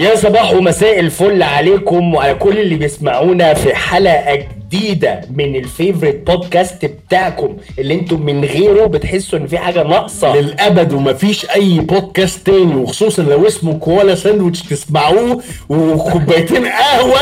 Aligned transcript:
يا 0.00 0.14
صباح 0.16 0.52
ومساء 0.52 1.00
الفل 1.00 1.42
عليكم 1.42 2.14
وعلى 2.14 2.34
كل 2.34 2.58
اللي 2.58 2.74
بيسمعونا 2.74 3.54
في 3.54 3.74
حلقة 3.74 4.34
جديدة 4.34 5.20
من 5.34 5.56
الفيفوريت 5.56 6.26
بودكاست 6.30 6.84
بتاعكم 6.84 7.56
اللي 7.78 7.94
أنتم 7.94 8.22
من 8.22 8.44
غيره 8.44 8.86
بتحسوا 8.86 9.38
ان 9.38 9.46
في 9.46 9.58
حاجة 9.58 9.82
ناقصة. 9.82 10.36
للأبد 10.36 10.92
ومفيش 10.92 11.50
أي 11.50 11.78
بودكاست 11.80 12.46
تاني 12.46 12.74
وخصوصا 12.74 13.22
لو 13.22 13.46
اسمه 13.46 13.78
كوالا 13.78 14.14
ساندويتش 14.14 14.62
تسمعوه 14.62 15.42
وكوبايتين 15.68 16.66
قهوة. 16.66 17.20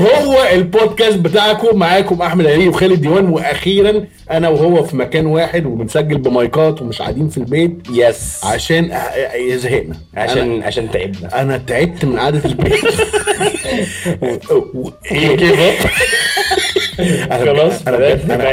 هو 0.00 0.48
البودكاست 0.52 1.18
بتاعكم. 1.18 1.78
معاكم 1.78 2.22
أحمد 2.22 2.46
علي 2.46 2.68
وخالد 2.68 3.00
ديوان. 3.00 3.28
وأخيرا 3.28 4.04
أنا 4.30 4.48
وهو 4.48 4.82
في 4.84 4.96
مكان 4.96 5.26
واحد 5.26 5.66
وبنسجل 5.66 6.18
ب 6.18 6.31
mics 6.31 6.82
ومش 6.82 7.02
قاعدين 7.02 7.28
في 7.28 7.38
البيت. 7.38 7.78
yes. 7.92 8.44
عشان 8.44 8.98
زهقنا. 9.56 9.96
عشان 10.16 10.62
عشان 10.62 10.90
تعبنا. 10.90 11.40
أنا 11.40 11.58
تعبت 11.58 12.04
من 12.04 12.18
قعدة 12.18 12.42
البيت. 12.44 12.84
خلاص، 17.44 17.88
أنا 17.88 17.96
بجد 17.96 18.30
أنا 18.30 18.48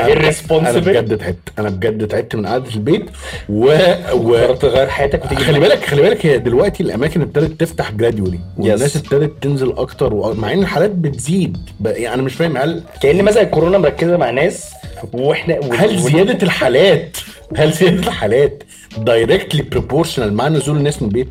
أنا. 0.52 0.80
بجد 0.80 1.18
تعبت 1.18 1.38
أنا 1.60 1.70
بجد 1.70 2.08
تعبت 2.08 2.36
من 2.36 2.46
قعدة 2.48 2.70
البيت 2.76 3.06
و, 3.50 3.66
و... 4.14 4.54
تغير 4.54 4.88
حياتك 4.88 5.26
وتيجي 5.26 5.44
خلي 5.44 5.60
بالك 5.60 5.86
خلي 5.86 6.02
بالك 6.02 6.26
هي 6.26 6.38
دلوقتي 6.38 6.84
الأماكن 6.84 7.22
ابتدت 7.22 7.60
تفتح 7.60 7.92
جراديولي 7.92 8.40
والناس. 8.58 8.96
ابتدت 8.98 9.44
تنزل 9.44 9.73
أكتر. 9.78 10.34
مع 10.34 10.54
إن 10.54 10.60
الحالات 10.60 10.92
بتزيد. 10.92 11.58
يعني 11.86 12.14
أنا 12.14 12.22
مش 12.22 12.34
فاهم 12.34 12.58
هل 12.58 12.84
كأن 13.02 13.23
مثلا 13.23 13.44
الكورونا 13.44 13.78
مركزة 13.78 14.18
مع 14.18 14.30
ناس 14.30 14.66
وإحنا 15.14 15.59
هل 15.73 15.98
زيادة 16.00 16.38
الحالات 16.44 17.18
هل 17.56 17.72
زيادة 17.72 18.08
الحالات 18.08 18.64
directly 18.98 19.62
proportional 19.62 20.34
مع 20.34 20.48
نزول 20.48 20.78
الناس 20.78 21.02
من 21.02 21.08
البيت 21.08 21.30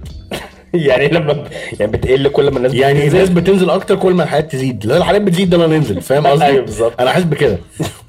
يعني 0.88 1.08
لما 1.08 1.32
ب... 1.32 1.46
يعني 1.80 1.92
بتقل 1.92 2.28
كل 2.28 2.50
ما 2.50 2.56
الناس 2.56 2.74
يعني 2.74 2.98
بتنزل. 2.98 3.16
الناس 3.16 3.28
بتنزل 3.30 3.70
أكتر 3.70 3.96
كل 3.96 4.14
ما 4.14 4.22
الحالات 4.22 4.52
تزيد 4.52 4.86
لا 4.86 4.96
الحالات 4.96 5.22
بتزيد 5.22 5.50
ده 5.50 5.56
أنا 5.56 5.66
ننزل 5.66 6.00
فاهم 6.02 6.26
قصدي 6.32 6.44
أيوة 6.44 6.64
بالظبط. 6.64 7.00
أنا 7.00 7.10
حاسس 7.10 7.24
بكده 7.24 7.58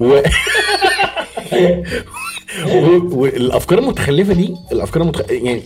و... 0.00 0.20
والأفكار 3.18 3.78
المتخلفة 3.78 4.34
دي 4.34 4.54
الأفكار 4.72 5.02
المتخ... 5.02 5.20
يعني 5.30 5.62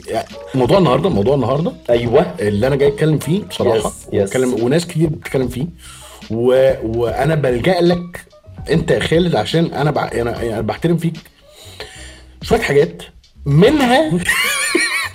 موضوع 0.55 0.79
النهارده 0.79 1.09
موضوع 1.09 1.35
النهارده 1.35 1.73
أيوه 1.91 2.27
اللي 2.41 2.67
أنا 2.67 2.77
جاي 2.77 2.89
أتكلم 2.89 3.19
فيه 3.19 3.43
بصراحة 3.43 3.91
Yes, 3.91 3.93
yes. 4.11 4.15
وأتكلم 4.15 4.63
وناس 4.65 4.87
كتير 4.87 5.09
بتتكلم 5.09 5.49
فيه 5.49 5.67
و... 6.31 6.73
وأنا 6.85 7.35
بلجأ 7.35 7.81
لك 7.81 8.21
أنت 8.71 8.91
يا 8.91 9.01
خالد 9.01 9.35
عشان 9.37 9.65
أنا 9.67 9.91
بع... 9.91 10.11
أنا 10.15 10.43
يعني 10.43 10.63
بحترم 10.63 10.97
فيك 10.97 11.15
شوية 12.43 12.61
حاجات 12.61 13.03
منها 13.47 14.11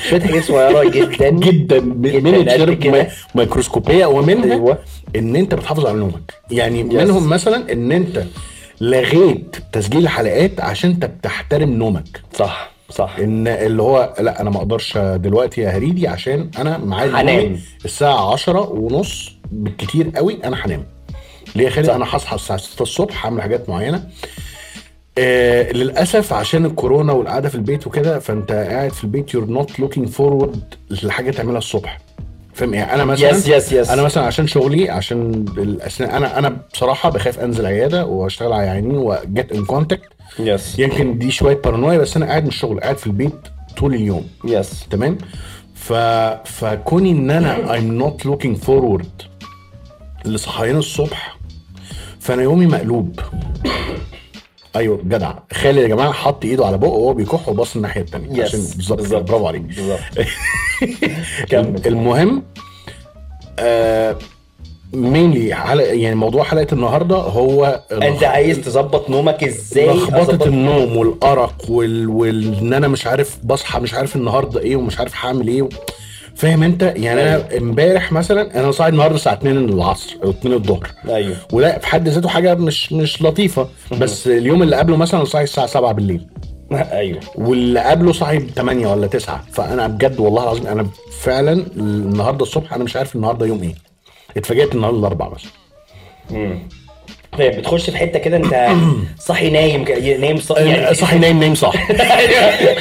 شوية 0.10 0.20
حاجات 0.22 0.44
صغيرة 0.44 0.90
جدا 0.90 1.30
جدا 1.48 1.80
من 1.80 2.50
قد 2.50 2.72
كده. 2.74 2.92
ماي... 2.92 3.08
ميكروسكوبية 3.36 4.06
ومنها 4.06 4.54
أيوة. 4.54 4.78
إن 5.16 5.36
أنت 5.36 5.56
بتحافظ 5.56 5.86
على 5.86 5.98
نومك 5.98 6.34
يعني 6.52 6.84
Yes. 6.90 6.94
منهم 6.94 7.30
مثلا 7.30 7.72
إن 7.74 7.92
أنت 7.92 8.24
لغيت 8.82 9.56
تسجيل 9.74 10.04
الحلقات 10.04 10.62
عشان 10.62 10.90
أنت 10.90 11.06
بتحترم 11.06 11.70
نومك 11.70 12.22
صح 12.36 12.72
صح 12.90 13.16
إن 13.20 13.48
اللي 13.48 13.82
هو 13.82 14.14
لا 14.20 14.42
أنا 14.42 14.50
ما 14.50 14.58
أقدرش 14.58 14.98
دلوقتي 14.98 15.62
يا 15.62 15.70
هريدي 15.70 16.08
عشان 16.08 16.50
أنا 16.58 16.78
معايا 16.78 17.22
هنام. 17.22 17.60
الساعة 17.86 18.34
10 18.34 18.60
ونص 18.70 19.32
بالكتير 19.52 20.12
قوي 20.16 20.38
أنا 20.44 20.66
هنام 20.66 20.84
ليه 21.56 21.66
يا 21.66 21.70
خالد. 21.70 21.90
أنا 21.90 22.06
هصحى 22.10 22.36
الساعة 22.36 22.60
6 22.60 22.84
الصبح 22.84 23.26
هعمل 23.26 23.42
حاجات 23.42 23.70
معينة 23.70 24.04
آه 25.20 25.72
للأسف 25.72 26.34
عشان 26.34 26.66
الكورونا 26.66 27.14
والقعدة 27.14 27.50
في 27.50 27.56
البيت 27.56 27.88
وكده 27.88 28.20
فأنت 28.20 28.52
قاعد 28.52 28.92
في 28.92 29.04
البيت 29.04 29.34
you're 29.34 29.46
not 29.46 29.80
looking 29.80 30.08
forward 30.08 30.74
لحاجة 31.04 31.32
تعملها 31.32 31.58
الصبح. 31.58 32.00
فاهم؟ 32.54 32.74
يعني 32.74 32.94
أنا 32.94 33.06
مثلا 33.06 33.32
Yes, 33.32 33.44
yes, 33.46 33.70
yes. 33.72 33.92
أنا 33.92 34.02
مثلا 34.04 34.24
عشان 34.24 34.48
شغلي 34.48 34.90
عشان 34.90 35.46
الأسنان 35.58 36.10
أنا 36.10 36.40
أنا 36.40 36.58
بصراحة 36.74 37.10
بخاف 37.10 37.40
أنزل 37.40 37.66
عيادة 37.66 38.06
وأشتغل 38.06 38.54
على 38.54 38.70
عيانين 38.70 38.98
واجي 38.98 39.52
in 39.52 39.66
contact 39.66 40.04
yes 40.40 40.80
يمكن 40.80 41.18
دي 41.18 41.32
شوية 41.32 41.56
بارانويا 41.56 41.98
بس 41.98 42.18
أنا 42.18 42.26
قاعد 42.26 42.42
من 42.44 42.48
الشغل 42.50 42.80
قاعد 42.80 42.98
في 42.98 43.08
البيت 43.08 43.34
طول 43.78 43.94
اليوم. 43.94 44.28
yes 44.46 44.86
تمام؟ 44.90 45.18
ف 45.76 45.94
فكوني 46.46 47.12
إن 47.12 47.32
أنا 47.32 47.78
I'm 47.78 48.04
not 48.04 48.28
looking 48.28 48.66
forward 48.68 49.26
لصحيان 50.26 50.78
الصبح 50.78 51.38
فأنا 52.20 52.42
يومي 52.44 52.66
مقلوب. 52.66 53.20
أيوه 54.78 55.00
جدع. 55.04 55.34
خالد 55.54 55.78
يا 55.78 55.88
جماعة 55.88 56.12
حط 56.12 56.46
إيده 56.46 56.66
على 56.66 56.78
بقه 56.78 56.90
وهو 56.90 57.14
بيكح 57.14 57.50
وبص 57.50 57.76
الناحية 57.76 58.02
الثانية. 58.02 58.44
عشان 58.44 58.60
بالظبط 58.60 59.30
برافو 59.30 59.48
عليك. 59.48 59.62
بالظبط. 59.62 60.00
المهم 61.88 62.44
آه 63.60 64.18
مينلي 64.94 65.56
حلقة 65.56 65.88
يعني 65.94 66.16
موضوع 66.16 66.44
حلقة 66.44 66.68
النهارده 66.74 67.16
هو 67.16 67.84
أنت 67.92 68.24
عايز 68.24 68.60
تظبط 68.60 69.10
نومك 69.10 69.44
إزاي؟ 69.44 69.88
لخبطه 69.88 70.48
النوم 70.48 70.98
والأرق 70.98 71.56
وال... 71.70 72.10
وال... 72.10 72.58
إن 72.58 72.74
أنا 72.74 72.88
مش 72.88 73.08
عارف 73.08 73.38
بصحى 73.44 73.80
مش 73.80 73.94
عارف 73.94 74.16
النهارده 74.16 74.60
إيه 74.62 74.76
ومش 74.76 75.00
عارف 75.00 75.26
هعمل 75.26 75.48
إيه. 75.48 75.70
فاهم 76.38 76.64
انت؟ 76.64 76.94
يعني 76.96 77.22
أنا 77.22 77.58
امبارح 77.58 78.12
مثلا 78.12 78.60
أنا 78.60 78.72
صاحي 78.72 78.90
النهارده 78.90 79.16
الساعة 79.16 79.34
2 79.34 79.58
العصر 79.58 80.18
أو 80.24 80.30
2 80.30 80.54
الظهر. 80.54 80.88
أيوه. 81.10 81.36
ولا 81.52 81.80
في 81.80 81.88
حد 81.88 82.08
ذاته 82.10 82.30
حاجة 82.30 82.56
مش 82.56 82.94
مش 82.94 83.22
لطيفة. 83.22 83.70
بس 84.00 84.28
اليوم 84.28 84.64
اللي 84.64 84.76
قبله 84.76 84.98
مثلا 84.98 85.24
صاحي 85.24 85.44
الساعة 85.44 85.68
7 85.68 85.92
بالليل. 85.92 86.28
أيوه. 86.72 87.20
واللي 87.36 87.80
قبله 87.80 88.14
صاحي 88.14 88.40
8 88.40 88.88
ولا 88.88 89.08
9 89.08 89.44
فأنا 89.52 89.88
بجد 89.88 90.20
والله 90.20 90.44
العظيم 90.44 90.68
أنا 90.68 90.88
فعلا 91.20 91.66
النهارده 91.78 92.44
الصبح 92.44 92.74
أنا 92.74 92.84
مش 92.84 92.96
عارف 92.96 93.16
النهارده 93.16 93.46
يوم 93.46 93.64
إيه. 93.64 93.76
اتفاجئت 94.38 94.76
النهارده 94.76 95.00
الأربعاء 95.00 95.32
مثلا. 95.34 95.52
بتخش 97.42 97.90
في 97.90 97.98
حتة 97.98 98.20
كده 98.20 98.38
انت 98.38 98.68
صاحي 99.20 99.50
نايم 99.50 99.86
نايم 100.22 100.38
صاحي 100.38 100.70
يعني 100.70 100.96
صاحي 100.96 101.20
نايم 101.20 101.40
نايم 101.40 101.56
صح 101.56 101.76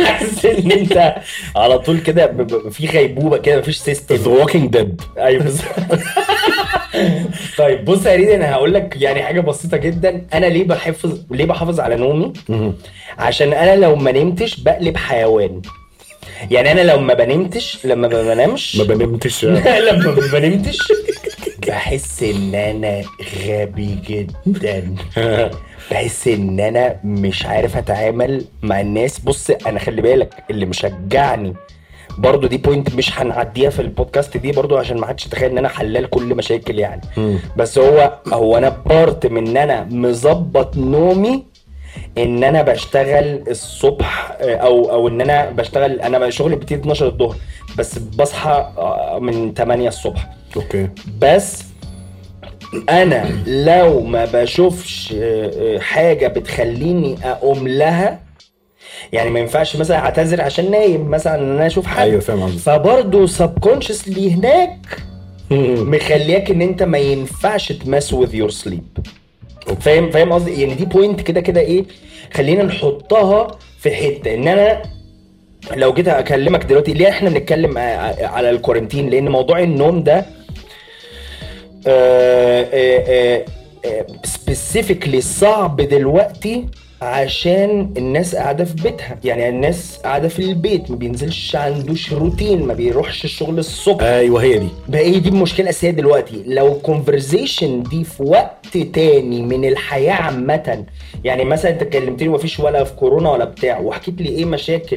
حاسس 0.03 0.44
إن 0.44 0.72
انت 0.72 1.15
على 1.56 1.78
طول 1.78 1.99
كده 2.00 2.47
في 2.71 2.87
غيبوبة 2.87 3.39
كده 3.39 3.59
مفيش 3.59 3.77
system 3.79 4.15
the 4.15 4.31
walking 4.31 4.73
dead 4.73 5.01
أيوه 5.19 5.43
بالظبط. 5.43 5.66
طيب 7.59 7.84
بص 7.84 8.06
يا 8.06 8.16
هريدي 8.17 8.34
أنا 8.34 8.53
هقول 8.53 8.75
لك 8.75 8.97
يعني 9.00 9.22
حاجة 9.22 9.41
بسيطة 9.41 9.77
جدا. 9.77 10.27
أنا 10.34 10.47
ليه 10.47 10.65
بحافظ 10.65 11.19
ليه 11.31 11.45
بحافظ 11.45 11.81
على 11.81 11.97
نومي؟ 11.97 12.33
عشان 13.19 13.53
أنا 13.53 13.77
لو 13.77 13.97
ما 13.97 14.12
نمتش 14.12 14.61
بقلب 14.61 14.97
حيوان. 14.97 15.62
يعني 16.51 16.73
أنا 16.73 16.81
لو 16.81 16.99
ما 17.01 17.15
بنمتش 17.15 17.87
لما 17.87 18.09
ما 18.09 18.23
بنامش 18.23 18.77
ما 18.77 18.85
بنمتش. 18.85 19.45
لما 19.89 20.11
ما 20.15 20.29
بنمتش 20.33 20.79
بحس 21.69 22.23
إن 22.23 22.55
أنا 22.55 23.03
غبي 23.47 23.99
جدا. 24.09 24.95
بحس 25.91 26.29
إن 26.29 26.61
أنا 26.61 26.97
مش 27.05 27.47
عارف 27.47 27.77
أتعامل 27.77 28.45
مع 28.63 28.81
الناس. 28.81 29.19
بص 29.19 29.51
أنا 29.51 29.79
خلي 29.79 30.03
بالك 30.03 30.45
اللي 30.51 30.67
مشجعني 30.67 31.55
برضو 32.19 32.47
دي 32.47 32.57
point 32.57 32.95
مش 32.95 33.19
هنعديها 33.21 33.71
في 33.71 33.83
البودكاست 33.83 34.37
دي 34.37 34.53
برضو 34.53 34.77
عشان 34.77 34.97
ما 34.97 35.07
حدش 35.07 35.27
يتخيل 35.27 35.51
إن 35.51 35.59
أنا 35.59 35.69
حلال 35.69 36.11
كل 36.11 36.35
مشاكل 36.35 36.79
يعني. 36.79 37.01
بس 37.57 37.79
هو 37.79 38.19
هو 38.33 38.59
أنا 38.59 38.69
part 38.69 39.27
من 39.27 39.49
إن 39.49 39.57
أنا 39.57 39.85
مظبط 39.91 40.77
نومي 40.77 41.45
ان 42.19 42.45
أنا 42.45 42.62
بشتغل 42.62 43.45
الصبح 43.49 44.37
آه، 44.41 44.55
أو 44.57 44.91
أو 44.93 45.09
ان 45.09 45.21
أنا 45.21 45.51
بشتغل 45.51 46.01
أنا 46.01 46.31
شغلي 46.31 46.57
بتيجي 46.57 46.81
12 46.81 47.07
الظهر 47.07 47.37
بس 47.79 47.99
بصحى 47.99 48.73
آه، 48.79 49.19
من 49.23 49.55
8 49.55 49.89
الصبح. 49.89 50.31
okay. 50.57 50.89
بس 51.21 51.65
أنا 52.89 53.28
لو 53.47 54.01
ما 54.01 54.25
بشوفش 54.25 55.15
آه، 55.19 55.78
حاجة 55.78 56.27
بتخليني 56.28 57.16
اقوم 57.25 57.69
لها 57.69 58.21
يعني 59.13 59.31
ما 59.31 59.41
ينفعش 59.41 59.77
مثلا 59.77 59.98
اعتذر 59.98 60.41
عشان 60.41 60.71
نايم 60.71 61.10
مثلا 61.10 61.34
ان 61.34 61.51
أنا 61.57 61.66
أشوف 61.66 61.87
حاجة 61.87 62.10
أيوه 62.10 62.21
فاهم 62.21 62.43
قصدك. 62.43 62.59
فبرضه 62.59 63.27
subconsciously 63.27 64.31
هي 64.34 64.78
مخلياك 65.93 66.51
ان 66.51 66.63
انت 66.63 66.83
ما 66.83 66.98
ينفعش 66.98 67.72
ت 67.72 67.81
mess 67.81 68.13
with 68.13 68.34
your 68.34 68.51
sleep 68.51 68.98
فاهم 69.80 70.10
فاهم 70.10 70.33
قصدي؟ 70.33 70.60
يعني 70.63 70.74
دي 70.74 70.84
point 70.84 71.21
كده 71.21 71.41
كده 71.41 71.60
إيه؟ 71.60 71.84
خلينا 72.34 72.63
نحطها 72.63 73.59
في 73.78 73.91
حتة. 73.91 74.34
إن 74.34 74.48
أنا 74.48 74.83
لو 75.77 75.92
جيت 75.95 76.09
أكلمك 76.09 76.65
دلوقتي 76.65 76.92
ليه 76.92 77.09
إحنا 77.09 77.30
بنتكلم 77.30 77.78
على 77.78 78.51
ال 78.51 78.56
quarantine 78.56 79.10
لأن 79.10 79.28
موضوع 79.28 79.59
النوم 79.63 80.03
ده 80.03 80.27
specifically 84.25 85.21
صعب 85.21 85.77
دلوقتي 85.80 86.65
عشان 87.03 87.93
الناس 87.97 88.37
قاعدة 88.37 88.65
في 88.65 88.75
بيتها. 88.83 89.19
يعني 89.25 89.48
الناس 89.48 89.97
قاعدة 90.04 90.28
في 90.28 90.39
البيت 90.39 90.91
ما 90.91 90.97
بينزلش 90.97 91.57
عندوش 91.57 92.13
روتين 92.13 92.63
ما 92.66 92.75
بيروحش 92.75 93.25
الشغل 93.25 93.59
الصبح. 93.59 94.03
أيوه 94.04 94.43
هي 94.43 94.59
دي. 94.59 94.69
بقى 94.89 95.01
هي 95.01 95.21
دي 95.21 95.28
المشكلة 95.28 95.65
الأساسية 95.65 95.91
دلوقتي. 95.91 96.43
لو 96.47 96.72
ال 96.72 96.81
conversation 96.81 97.83
دي 97.83 98.04
في 98.04 98.22
وقت 98.22 98.78
تاني 98.78 99.43
من 99.43 99.65
الحياة 99.65 100.13
عامة 100.13 100.84
يعني 101.25 101.45
مثلا 101.45 101.71
أنت 101.71 101.84
كلمتني 101.84 102.28
مفيش 102.28 102.60
ولا 102.60 102.84
في 102.84 102.95
كورونا 102.95 103.31
ولا 103.31 103.45
بتاع 103.45 103.78
وحكيت 103.81 104.21
لي 104.21 104.28
إيه 104.28 104.45
مشاكل 104.45 104.97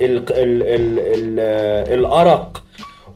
ال 0.00 0.16
ال 0.16 0.26
ال 0.30 0.98
ال 0.98 1.98
الأرق 1.98 2.62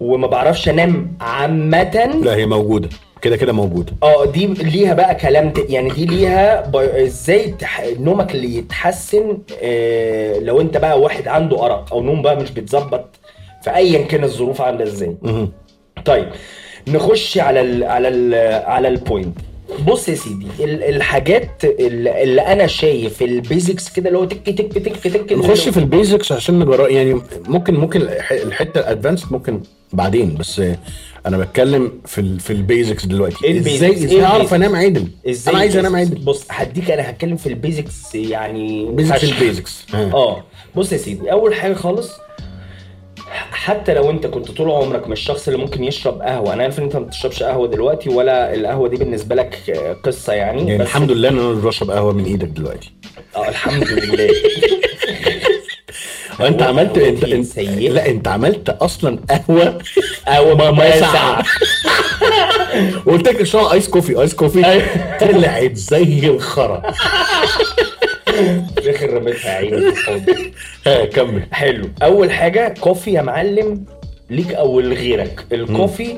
وما 0.00 0.26
بعرفش 0.26 0.68
أنام 0.68 1.16
عامة. 1.20 2.20
لا 2.22 2.34
هي 2.36 2.46
موجودة. 2.46 2.88
كده 3.22 3.36
كده 3.36 3.52
موجوده 3.52 3.92
آه 4.02 4.24
دي 4.26 4.46
ليها 4.46 4.94
بقى 4.94 5.14
كلام 5.14 5.50
ت- 5.50 5.70
يعني 5.70 5.88
دي 5.90 6.06
ليها 6.06 6.70
إزاي 7.04 7.50
تح... 7.58 7.84
نومك 8.00 8.34
اللي 8.34 8.56
يتحسن 8.56 9.38
آه 9.62 10.38
لو 10.38 10.60
انت 10.60 10.76
بقى 10.76 11.00
واحد 11.00 11.28
عنده 11.28 11.64
أرق 11.66 11.92
أو 11.92 12.02
نوم 12.02 12.22
بقى 12.22 12.36
مش 12.36 12.50
بيتظبط 12.50 13.04
فايا 13.62 14.02
كان 14.02 14.24
الظروف 14.24 14.60
عاملة 14.60 14.84
إزاي. 14.84 15.16
طيب 16.04 16.28
نخش 16.88 17.38
على 17.38 17.60
ال 17.60 17.84
على 17.84 18.08
ال 18.08 18.34
على 18.64 18.88
ال 18.88 18.97
point 18.97 19.38
بص 19.86 20.08
يا 20.08 20.14
سيدي 20.14 20.46
ال- 20.60 20.82
الحاجات 20.82 21.64
اللي 21.64 22.40
أنا 22.40 22.66
شايف 22.66 23.22
ال 23.22 23.32
basics 23.32 23.88
كده 23.92 24.08
اللي 24.08 24.18
هو 24.18 24.24
تك 24.24 24.46
تك 24.46 24.72
تك 24.72 24.96
تك 24.96 25.32
نخش 25.32 25.68
في 25.68 25.76
ال 25.76 25.84
basics 25.84 26.32
عشان 26.32 26.58
نجرب 26.58 26.90
يعني 26.90 27.20
ممكن 27.48 27.74
ممكن 27.74 28.02
الح- 28.02 28.32
الحتة 28.32 28.80
ال 28.80 28.86
advanced 28.86 29.32
ممكن 29.32 29.60
بعدين 29.92 30.34
بس 30.34 30.62
أنا 31.26 31.38
بتكلم 31.38 31.92
في 32.06 32.38
في 32.38 32.52
ال 32.52 32.60
basics 32.60 33.06
دلوقتي؟ 33.06 33.58
إزاي 33.58 33.92
إزاي 33.92 34.24
اعرف؟ 34.24 34.54
انام 34.54 34.76
عدل 34.76 35.08
إزاي 35.28 35.52
أنا 35.52 35.60
عايز 35.60 35.76
انام؟ 35.76 35.96
عدل 35.96 36.18
بص 36.18 36.44
هديك 36.50 36.90
أنا 36.90 37.10
هتكلم 37.10 37.36
في 37.36 37.46
ال 37.48 37.58
basics 37.58 38.14
يعني 38.14 38.86
basics. 38.90 39.24
ال 39.24 39.33
basics 39.33 39.84
آه 39.94 40.44
بص 40.76 40.92
يا 40.92 40.96
سيدي 40.98 41.32
أول 41.32 41.54
حاجة 41.54 41.74
خالص 41.74 42.10
حتى 43.50 43.94
لو 43.94 44.10
أنت 44.10 44.26
كنت 44.26 44.50
طول 44.50 44.70
عمرك 44.70 45.08
مش 45.08 45.20
الشخص 45.20 45.48
اللي 45.48 45.60
ممكن 45.60 45.84
يشرب 45.84 46.22
قهوة 46.22 46.52
أنا 46.52 46.62
عارف 46.62 46.78
إن 46.78 46.84
أنت 46.84 46.96
ما 46.96 47.04
بتشربش 47.04 47.42
قهوة 47.42 47.68
دلوقتي 47.68 48.08
ولا 48.08 48.54
القهوة 48.54 48.88
دي 48.88 48.96
بالنسبة 48.96 49.34
لك 49.34 49.70
آه، 49.70 49.92
قصة 49.92 50.32
يعني, 50.32 50.66
يعني 50.68 50.78
بس 50.78 50.86
الحمد 50.86 51.10
لله 51.10 51.28
إن 51.28 51.38
أنا 51.38 51.52
بشرب 51.52 51.90
قهوة 51.90 52.12
من 52.12 52.24
إيدك 52.24 52.48
دلوقتي 52.48 52.92
آه 53.36 53.48
الحمد 53.48 53.88
لله 53.88 54.28
أنت 56.40 56.62
عملت 56.62 56.98
أنت, 56.98 57.24
أنت. 57.24 57.58
لا 57.58 58.08
أنت 58.10 58.28
عملت 58.28 58.68
أصلا 58.70 59.18
قهوة 59.30 59.78
قهوة 60.26 60.70
ما. 60.78 61.00
ساقعة. 61.00 61.42
وقلت 63.06 63.28
لك 63.28 63.40
اشرب 63.40 63.66
iced 63.66 63.88
coffee 63.88 64.20
iced 64.20 64.34
coffee. 64.34 64.82
طلعت 65.20 65.74
زي 65.74 66.26
الخرا. 66.28 66.92
في 68.26 68.78
الآخر 68.78 69.12
رميتها 69.14 69.50
عيني. 69.50 69.92
ها 70.86 71.04
كمل. 71.04 71.42
حلو. 71.52 71.88
أول 72.02 72.30
حاجة 72.30 72.74
coffee 72.80 73.12
يا 73.12 73.22
معلم 73.22 73.84
ليك 74.30 74.52
أو 74.54 74.80
لغيرك. 74.80 75.44
ال 75.52 75.62
coffee 75.62 76.16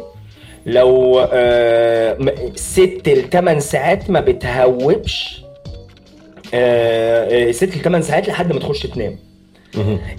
لو 0.67 1.21
آه 1.33 2.17
ست 2.55 3.03
لثمان 3.09 3.61
ساعات 3.61 4.11
ما 4.11 4.21
بتهوبش 4.21 5.41
آه 6.55 7.49
آه، 7.49 7.53
ست 7.53 7.77
لثمان 7.77 8.03
ساعات 8.03 8.29
لحد 8.29 8.53
ما 8.53 8.61
تخش 8.61 8.83
تنام. 8.87 9.19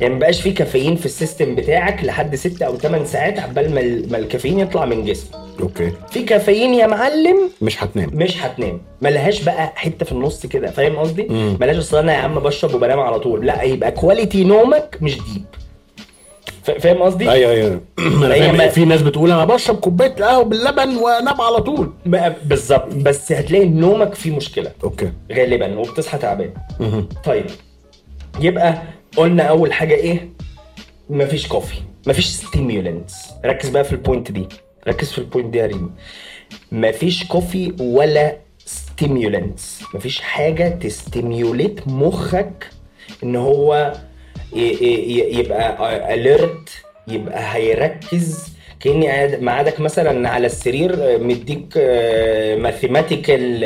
يعني 0.02 0.16
مبقاش 0.16 0.42
فيه 0.42 0.56
كافيين 0.56 0.96
في 0.96 1.06
ال 1.06 1.13
system 1.13 1.56
بتاعك 1.56 2.04
لحد 2.04 2.36
ست 2.36 2.62
أو 2.62 2.78
ثمان 2.78 3.06
ساعات 3.06 3.40
عبال 3.40 3.74
ما 3.74 3.80
ال- 3.82 4.12
ما 4.12 4.18
الكافيين 4.18 4.60
يطلع 4.60 4.86
من 4.86 5.06
جسمك 5.06 5.36
okay. 5.60 5.92
في 6.12 6.24
كافيين 6.24 6.74
يا 6.74 6.88
معلم 6.88 7.50
مش 7.62 7.84
هتنام. 7.84 8.10
مش 8.14 8.44
هتنام. 8.46 8.82
ملهاش 9.02 9.44
بقى 9.44 9.72
حتة 9.76 10.06
في 10.06 10.12
النص 10.12 10.46
كده 10.46 10.72
فاهم 10.72 10.96
قصدي. 10.96 11.24
ملهاش 11.60 11.78
أصل 11.78 11.98
أنا 11.98 12.14
يا 12.14 12.18
عم 12.18 12.40
بشرب 12.40 12.74
وبنام 12.76 13.00
على 13.00 13.20
طول. 13.20 13.46
لا 13.46 13.62
يبقى 13.64 13.92
quality 13.92 14.44
نومك 14.44 14.98
مش 15.02 15.18
deep 15.18 15.46
فاهم 16.80 17.02
قصدي؟ 17.02 17.32
أيوه 17.32 17.52
أيوه. 17.52 17.82
أنا 18.00 18.34
هي 18.36 18.40
فاهم. 18.40 18.58
ما- 18.58 18.68
في 18.68 18.86
ناس 18.86 19.02
بتقول 19.02 19.32
أنا 19.32 19.46
بشرب 19.46 19.76
كوباية 19.76 20.10
قهوة 20.16 20.44
باللبن 20.44 20.96
وأنام 20.96 21.42
على 21.42 21.58
طول. 21.62 21.92
بالظبط. 22.46 22.94
بس 22.94 23.32
هتلاقي 23.32 23.66
نومك 23.66 24.14
فيه 24.14 24.36
مشكلة. 24.36 24.72
okay. 24.84 25.12
غالبا 25.32 25.80
وبتصحى 25.80 26.18
تعبان. 26.18 26.50
طيب. 27.26 27.46
يبقى 28.40 28.82
قلنا 29.18 29.44
أول 29.44 29.74
حاجة 29.74 29.94
إيه؟ 29.94 30.30
مفيش 31.10 31.48
coffee 31.48 31.76
مفيش 32.08 32.26
stimulants 32.28 33.14
ركز 33.46 33.70
بقى 33.70 33.84
في 33.84 33.92
ال 33.92 33.98
point 33.98 34.32
دي 34.32 34.48
ركز 34.88 35.12
في 35.12 35.18
ال 35.18 35.23
point 35.23 35.50
دي 35.50 35.58
يا 35.58 35.66
ريم. 35.66 35.92
مفيش 36.72 37.24
coffee 37.28 37.74
ولا 37.80 38.38
stimulants 38.66 39.82
مفيش 39.94 40.22
حاجة 40.22 40.70
ت 40.70 40.81
stimulate 40.81 41.88
مخك 41.88 42.68
إن 43.24 43.36
هو 43.36 43.94
يبقى 44.54 46.14
alert 46.14 46.70
يبقى 47.08 47.56
هيركز. 47.56 48.52
كأني 48.80 49.38
معادك 49.38 49.80
مثلا 49.80 50.30
على 50.30 50.46
السرير 50.46 50.94
آه، 51.14 51.18
مديك 51.18 51.78
mathematical 52.58 53.64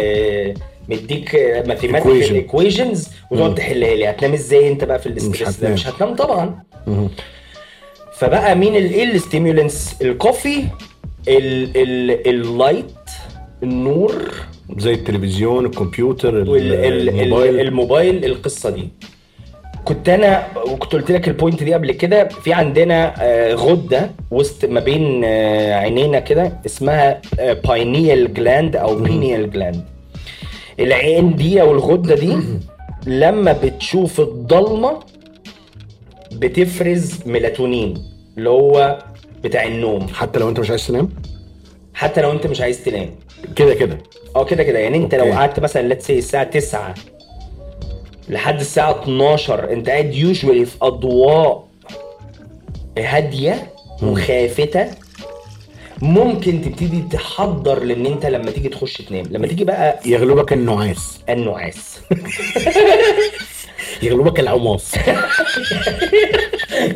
مديك 0.90 1.36
mathematical. 1.68 2.36
equations 2.36 3.10
وتقعد 3.32 3.56
تحلها 3.56 3.96
لي 3.96 4.10
هتنام 4.10 4.34
إزاي 4.34 4.70
أنت 4.72 4.84
بقى 4.84 5.00
في 5.00 5.06
ال 5.06 5.13
stress 5.13 5.60
ده. 5.60 5.70
مش 5.70 5.88
هتنام 5.88 6.16
طبعا. 6.16 6.64
مهم. 6.88 7.10
فبقى 8.14 8.56
مين 8.56 8.74
إيه 8.76 9.04
ال 9.04 9.12
stimulants 9.12 9.96
ال 10.02 10.11
coffee 10.11 10.64
ال 11.28 11.78
ال 11.78 12.28
ال 12.30 12.39
light 12.39 12.86
النور 13.64 14.32
زي 14.78 14.94
التلفزيون 14.94 15.66
الكمبيوتر 15.66 16.38
الموبايل. 16.40 17.60
الموبايل 17.60 18.26
القصة 18.26 18.70
دي. 18.70 18.90
كنت 19.86 20.10
أنا 20.10 20.48
وكنت 20.68 20.94
قلت 20.94 21.12
لك 21.12 21.28
ال 21.28 21.34
point 21.34 21.64
دي 21.64 21.74
قبل 21.74 21.92
كده. 21.92 22.28
في 22.28 22.54
عندنا 22.54 23.14
آه، 23.24 23.54
غدة 23.54 24.12
وسط 24.32 24.66
ما 24.66 24.80
بين 24.80 25.22
آه، 25.26 25.74
عينينا 25.76 26.20
كده 26.20 26.60
اسمها 26.66 27.22
pineal 27.68 28.34
gland 28.34 28.76
أو 28.76 28.96
pineal 28.96 29.52
gland 29.52 29.86
العين 30.80 31.36
دي 31.36 31.62
أو 31.62 31.72
الغدة 31.72 32.16
دي 32.16 32.38
لما 33.22 33.54
بتشوف 33.54 34.20
الضلمة 34.20 35.00
بتفرز 36.32 37.14
ميلاتونين 37.26 37.94
اللي 38.38 38.50
هو 38.50 39.04
بتاع 39.44 39.64
النوم. 39.64 40.08
حتى 40.08 40.40
لو 40.40 40.50
أنت 40.50 40.60
مش 40.60 40.70
عايز 40.70 40.88
تنام؟ 40.88 41.10
حتى 41.94 42.22
لو 42.22 42.32
أنت 42.32 42.48
مش 42.48 42.62
عايز 42.62 42.84
تنام. 42.84 43.10
كده 43.56 43.74
كده. 43.74 43.98
آه 44.36 44.46
كده 44.46 44.64
كده. 44.64 44.80
يعني 44.80 44.98
أنت 44.98 45.14
okay. 45.14 45.30
لو 45.30 45.36
قعدت 45.36 45.60
مثلا 45.60 45.88
let's 45.88 46.08
say 46.08 46.18
الساعة 46.18 46.44
9 46.44 46.94
لحد 48.30 48.60
الساعة 48.60 49.02
12 49.04 49.72
أنت 49.72 49.90
قاعد 49.90 50.14
يوجوالي 50.14 50.66
في 50.66 50.76
أضواء 50.82 51.66
هادية 53.00 53.72
وخافته 54.04 54.88
ممكن 56.02 56.62
تبتدي 56.62 57.02
تحضر 57.12 57.84
لأن 57.84 58.06
انت 58.06 58.26
لما 58.26 58.52
تيجي 58.52 58.70
تخش 58.70 58.94
تنام 58.94 59.26
لما 59.30 59.48
تيجي 59.48 59.64
بقى 59.64 60.00
يغلبك 60.06 60.54
النعاس. 60.54 61.20
النعاس. 61.30 62.00
يغلبك 64.04 64.40
العماص 64.40 64.94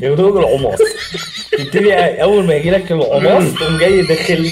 يقولون 0.01 0.43
العماص 0.43 0.79
تبتدي 1.57 1.93
أول 2.23 2.43
ما 2.45 2.53
يجي 2.55 2.69
لك 2.69 2.91
العماص 2.91 3.53
تقوم 3.53 3.77
جاي 3.77 4.01
داخل. 4.01 4.51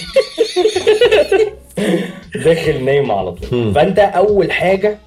داخل 2.45 2.85
نايم 2.85 3.11
على 3.11 3.31
طول. 3.31 3.73
فأنت 3.73 3.99
أول 3.99 4.51
حاجة 4.51 4.97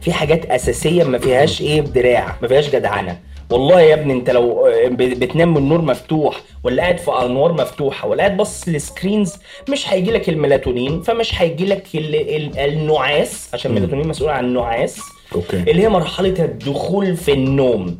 في 0.00 0.12
حاجات 0.12 0.46
أساسية 0.46 1.04
ما 1.04 1.18
فيهاش 1.18 1.60
إيه 1.60 1.80
دراع 1.80 2.36
ما 2.42 2.48
فيهاش 2.48 2.70
جدعنة. 2.70 3.18
والله 3.50 3.80
يا 3.80 3.94
ابني 3.94 4.12
انت 4.12 4.30
لو 4.30 4.68
ب- 4.90 4.96
بتنام 4.96 5.50
من 5.50 5.56
النور 5.56 5.82
مفتوح 5.82 6.40
ولا 6.64 6.82
قاعد 6.82 6.98
في 6.98 7.10
انوار 7.10 7.52
مفتوحة 7.52 8.08
ولا 8.08 8.22
قاعد 8.22 8.36
باصص 8.36 8.68
لل 8.68 8.83
screens 8.83 9.34
مش 9.70 9.92
هيجي 9.92 10.10
لك 10.10 10.28
الميلاتونين 10.28 11.02
فمش 11.02 11.40
هيجي 11.42 11.66
لك 11.66 11.84
ال- 11.94 12.36
ال- 12.36 12.58
النعاس 12.58 13.48
عشان 13.54 13.70
الميلاتونين 13.70 14.08
مسؤول 14.08 14.30
عن 14.30 14.44
النعاس 14.44 15.00
okay. 15.34 15.56
اللي 15.70 15.82
هي 15.82 15.88
مرحلة 15.88 16.44
الدخول 16.44 17.16
في 17.16 17.32
النوم. 17.32 17.98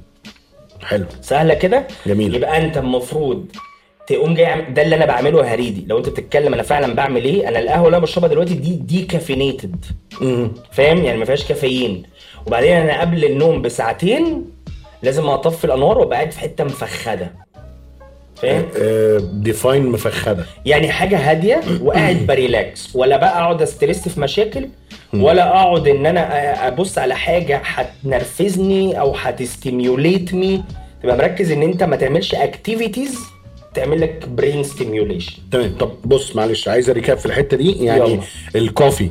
حلو. 0.85 1.05
سهلة 1.21 1.55
كده؟ 1.55 1.87
جميل. 2.07 2.35
يبقى 2.35 2.65
انت 2.65 2.77
المفروض 2.77 3.47
تقوم 4.07 4.35
جاي 4.35 4.63
ده 4.71 4.83
اللي 4.83 4.97
أنا 4.97 5.07
بعمله 5.07 5.55
هريدي. 5.55 5.85
لو 5.89 5.99
انت 5.99 6.09
بتتكلم 6.09 6.55
أنا 6.55 6.63
فعلا 6.63 6.95
بعمل 6.95 7.25
إيه؟ 7.25 7.49
أنا 7.49 7.59
القهوة 7.59 7.87
اللي 7.87 7.97
أنا 7.97 8.03
بشربها 8.05 8.29
دلوقتي 8.29 8.55
دي 8.55 8.75
decaffeinated. 8.75 9.85
فاهم؟ 10.73 11.05
يعني 11.05 11.19
ما 11.19 11.25
فيهاش 11.25 11.45
كافيين. 11.49 12.03
وبعدين 12.47 12.73
أنا 12.73 13.01
قبل 13.01 13.25
النوم 13.25 13.63
بساعتين 13.63 14.45
لازم 15.07 15.29
اطفي 15.29 15.65
الانوار 15.65 15.99
وابقى 15.99 16.17
قاعد 16.19 16.31
في 16.33 16.41
حتة 16.41 16.65
مفخدة. 16.65 17.31
فاهم؟ 18.37 18.65
define 19.43 19.87
مفخدة. 19.87 20.45
يعني 20.67 20.93
حاجة 20.93 21.31
هاديه 21.31 21.61
وقاعد 21.83 22.17
ب 22.29 22.39
relax. 22.39 22.97
ولا 22.97 23.17
بقى 23.17 23.39
اقعد 23.43 23.63
stress 23.63 24.09
في 24.09 24.21
مشاكل 24.21 24.69
ولا 25.15 25.47
اقعد 25.49 25.89
ان 25.89 26.07
أنا 26.07 26.69
ابص 26.69 26.99
على 26.99 27.15
حاجة 27.15 27.63
هتنرفزني 27.65 29.01
أو 29.01 29.15
هت 29.17 29.38
stimulate 29.38 30.35
me. 30.35 30.63
تبقى 31.03 31.17
مركز 31.17 31.51
ان 31.51 31.63
انت 31.63 31.83
ما 31.83 31.97
تعملش 31.97 32.35
activities 32.35 33.19
تعمل 33.75 34.01
لك 34.01 34.29
brain 34.29 34.63
stimulation 34.63 35.33
تمام. 35.53 35.75
طب 35.81 35.91
بص 36.05 36.37
معلش 36.37 36.69
عايز 36.69 36.91
recap 36.91 37.19
في 37.19 37.27
الحته 37.27 37.57
دي. 37.57 37.85
يعني 37.85 38.11
يلا. 38.13 38.21
ال 38.57 38.65
coffee 38.65 39.11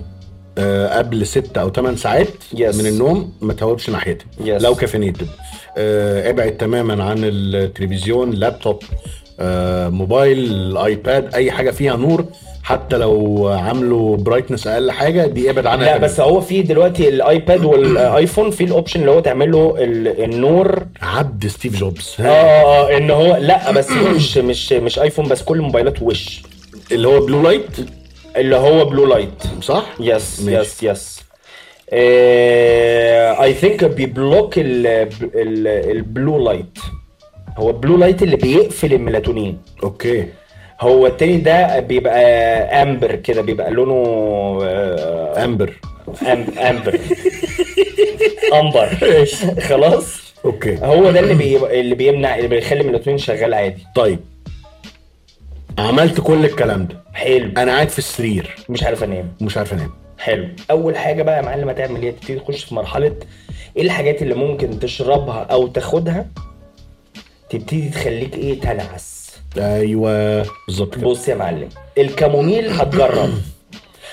آه 0.57 0.97
قبل 0.97 1.25
ست 1.27 1.57
أو 1.57 1.69
ثمان 1.69 1.95
ساعات 1.95 2.27
Yes. 2.55 2.75
من 2.75 2.85
النوم 2.87 3.33
ما 3.41 3.53
تهوبش 3.53 3.89
ناحيتها 3.89 4.25
Yes. 4.39 4.47
لو 4.63 4.75
caffeinated. 4.75 5.21
آه 5.21 5.54
ابعد 5.77 6.51
تماما 6.57 7.03
عن 7.03 7.17
التلفزيون 7.23 8.31
لابتوب 8.31 8.83
آه 9.39 9.89
موبايل 9.89 10.77
ايباد 10.77 11.35
اي 11.35 11.51
حاجة 11.51 11.71
فيها 11.71 11.95
نور 11.95 12.25
حتى 12.63 12.97
لو 12.97 13.47
عامله 13.47 14.17
brightness 14.17 14.67
أقل 14.67 14.91
حاجة 14.91 15.25
دي 15.27 15.49
ابعد 15.49 15.65
عنها 15.65 15.85
لا 15.85 15.91
تماماً. 15.91 16.05
بس 16.07 16.19
هو 16.19 16.41
في 16.41 16.61
دلوقتي 16.61 17.09
الايباد 17.09 17.65
والايفون 17.65 18.51
في 18.51 18.63
الاوبشن 18.63 18.99
اللي 18.99 19.11
هو 19.11 19.19
تعمل 19.19 19.51
له 19.51 19.75
ال- 19.79 20.23
النور 20.23 20.85
عبد 21.01 21.47
ستيف 21.47 21.79
جوبز 21.79 22.15
آه 22.19 22.23
آه 22.25 22.97
إن 22.97 23.11
هو 23.11 23.35
لا 23.35 23.71
بس 23.71 23.91
مش 24.15 24.37
مش 24.37 24.73
مش 24.73 24.99
ايفون 24.99 25.27
بس 25.27 25.41
كل 25.43 25.61
موبايلات 25.61 26.01
وش 26.01 26.41
اللي 26.91 27.07
هو 27.07 27.19
بلو 27.25 27.41
لايت 27.41 27.65
اللي 28.37 28.55
هو 28.55 28.85
بلو 28.85 29.05
لايت 29.05 29.43
صح؟ 29.61 29.85
يس 29.99 30.39
ماشي. 30.41 30.59
يس 30.61 30.83
يس 30.83 31.19
اي 31.93 33.53
ثينك 33.53 33.83
بيبلوك 33.85 34.57
ال- 34.59 34.87
ال- 35.35 35.91
البلو 35.91 36.43
لايت 36.45 36.79
هو 37.57 37.69
البلو 37.69 37.97
لايت 37.97 38.23
اللي 38.23 38.35
بيقفل 38.35 38.93
الميلاتونين. 38.93 39.57
أوكي. 39.83 40.25
هو 40.81 41.07
التاني 41.07 41.37
ده 41.37 41.79
بيبقى 41.79 42.21
امبر 42.81 43.15
كده 43.15 43.41
بيبقى 43.41 43.71
لونه 43.71 43.93
آه، 44.63 45.45
amber 45.45 45.73
أم 46.31 46.45
amber 46.59 46.99
amber 48.53 48.89
خلاص؟ 49.61 50.33
okay. 50.45 50.77
هو 50.83 51.11
ده 51.11 51.19
اللي 51.19 51.33
بي... 51.33 51.57
اللي 51.79 51.95
بيمنع 51.95 52.35
اللي 52.37 52.47
بيخلي 52.47 52.81
الميلاتونين 52.81 53.17
شغال 53.17 53.53
عادي. 53.53 53.83
طيب. 53.95 54.19
عملت 55.79 56.21
كل 56.21 56.45
الكلام 56.45 56.85
ده. 56.85 56.97
حلو. 57.13 57.49
أنا 57.57 57.71
قاعد 57.71 57.89
في 57.89 57.99
السرير. 57.99 58.55
مش 58.69 58.83
عارف 58.83 59.03
أنام. 59.03 59.31
ومش 59.41 59.57
عارف 59.57 59.73
أنام. 59.73 59.91
حلو. 60.17 60.47
أول 60.71 60.97
حاجة 60.97 61.23
بقى 61.23 61.37
يا 61.37 61.41
معلم 61.41 61.69
هتعمل 61.69 62.01
إيه؟ 62.03 62.11
تبتدي 62.11 62.39
تخش 62.39 62.63
في 62.63 62.75
مرحلة 62.75 63.15
إيه 63.77 63.83
الحاجات 63.83 64.21
اللي 64.21 64.33
ممكن 64.35 64.79
تشربها 64.79 65.43
أو 65.43 65.67
تاخدها؟ 65.67 66.25
تبتدي 67.49 67.89
تخليك 67.89 68.35
إيه؟ 68.37 68.59
تنعس. 68.59 69.31
أيوه 69.57 70.45
بالظبط 70.67 70.97
بص 70.99 71.27
يا 71.27 71.35
معلم 71.35 71.69
ال 71.97 72.05
chamomile 72.05 72.69
هتجرب. 72.69 73.29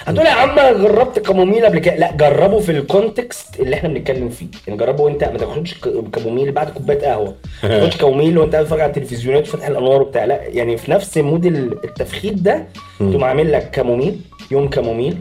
هتقول 0.05 0.27
يا 0.27 0.31
عم 0.33 0.59
أنا 0.59 0.73
جربت 0.73 1.19
chamomile 1.19 1.65
قبل 1.67 1.79
كده. 1.79 1.97
لا 1.97 2.13
جربه 2.17 2.59
في 2.61 2.73
ال 2.73 2.84
context 2.84 3.61
اللي 3.61 3.77
إحنا 3.77 3.89
بنتكلم 3.89 4.29
فيه. 4.29 4.47
يعني 4.67 4.79
جربه 4.81 5.03
وأنت 5.05 5.25
ما 5.25 5.39
تاخدش 5.39 5.75
chamomile 6.13 6.53
بعد 6.53 6.71
كوباية 6.71 6.99
قهوة. 7.01 7.35
ما 7.63 7.69
تاخدش 7.81 7.97
chamomile 7.97 8.39
وأنت 8.39 8.55
قاعد 8.55 8.73
على 8.73 8.85
التلفزيونات 8.87 9.49
وفاتح 9.49 9.67
الأنوار 9.67 10.03
وبتاع. 10.03 10.25
لا 10.25 10.43
يعني 10.47 10.77
في 10.77 10.91
نفس 10.91 11.19
mode 11.19 11.47
ال- 11.47 11.85
التفخيد 11.85 12.43
ده 12.43 12.67
تقوم 12.99 13.25
عامل 13.25 13.53
لك 13.53 13.71
chamomile 13.71 14.21
يوم 14.51 14.69
chamomile 14.69 15.17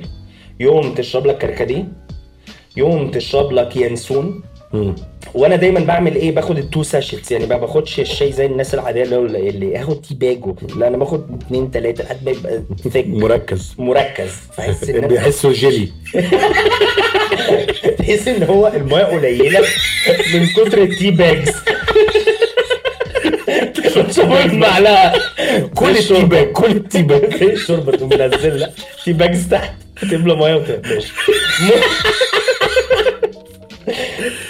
يوم 0.62 0.94
تشرب 0.94 1.28
لك 1.28 1.38
كركديه 1.38 1.88
يوم 2.78 3.12
تشرب 3.12 3.52
لك 3.52 3.76
ينسون. 3.76 4.44
مم. 4.74 4.96
وأنا 5.34 5.56
دايما 5.56 5.80
بعمل 5.80 6.16
إيه؟ 6.16 6.32
باخد 6.32 6.58
ال 6.58 6.64
two 6.64 6.84
sachets 6.84 7.32
يعني 7.32 7.46
ما 7.46 7.58
باخدش 7.58 8.00
الشاي 8.00 8.32
زي 8.32 8.46
الناس 8.46 8.74
العادية 8.74 9.04
اللي 9.04 9.16
هو 9.16 9.26
اللي 9.26 9.82
اخد 9.82 10.02
tea 10.02 10.14
bag 10.16 10.46
وكده. 10.48 10.76
لا 10.76 10.88
أنا 10.88 10.98
باخد 10.98 11.42
اتنين 11.46 11.72
تلاتة 11.72 12.04
لحد 12.04 12.26
ما 12.26 12.32
يبقى 12.32 12.62
thick. 12.94 13.08
مركز. 13.08 13.76
مركز. 13.78 14.32
فاحس 14.58 14.90
إن 14.90 15.08
بيحسوا 15.08 15.54
جيلي. 15.54 15.92
تحس 18.00 18.28
إن 18.28 18.44
هو 18.44 18.68
المايه 18.68 19.04
قليلة 19.04 19.60
من 20.34 20.48
كتر 20.48 20.82
التي 20.84 21.12
باجز 21.12 21.52
تاخد 23.94 24.54
معلقه 24.54 25.14
كل 25.76 25.90
التي 25.90 26.24
باج 26.26 26.52
كل 26.52 26.72
التي 26.72 27.02
باج 27.02 27.44
الشوربه 27.44 27.92
تقوم 27.92 28.10
منزل 28.10 28.60
لك 28.60 28.72
تي 29.04 29.14
باجز 29.14 29.48
تحت. 29.50 29.74
تملى 30.02 30.36
مية 30.36 30.56
وتقفش 30.56 31.12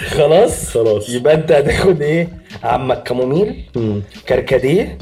خلاص؟ 0.08 0.70
خلاص. 0.70 1.08
يبقى 1.08 1.34
انت 1.34 1.52
هتاخد 1.52 2.02
إيه؟ 2.02 2.28
عمك 2.64 3.02
كاموميل 3.02 3.64
كركديه 4.28 4.98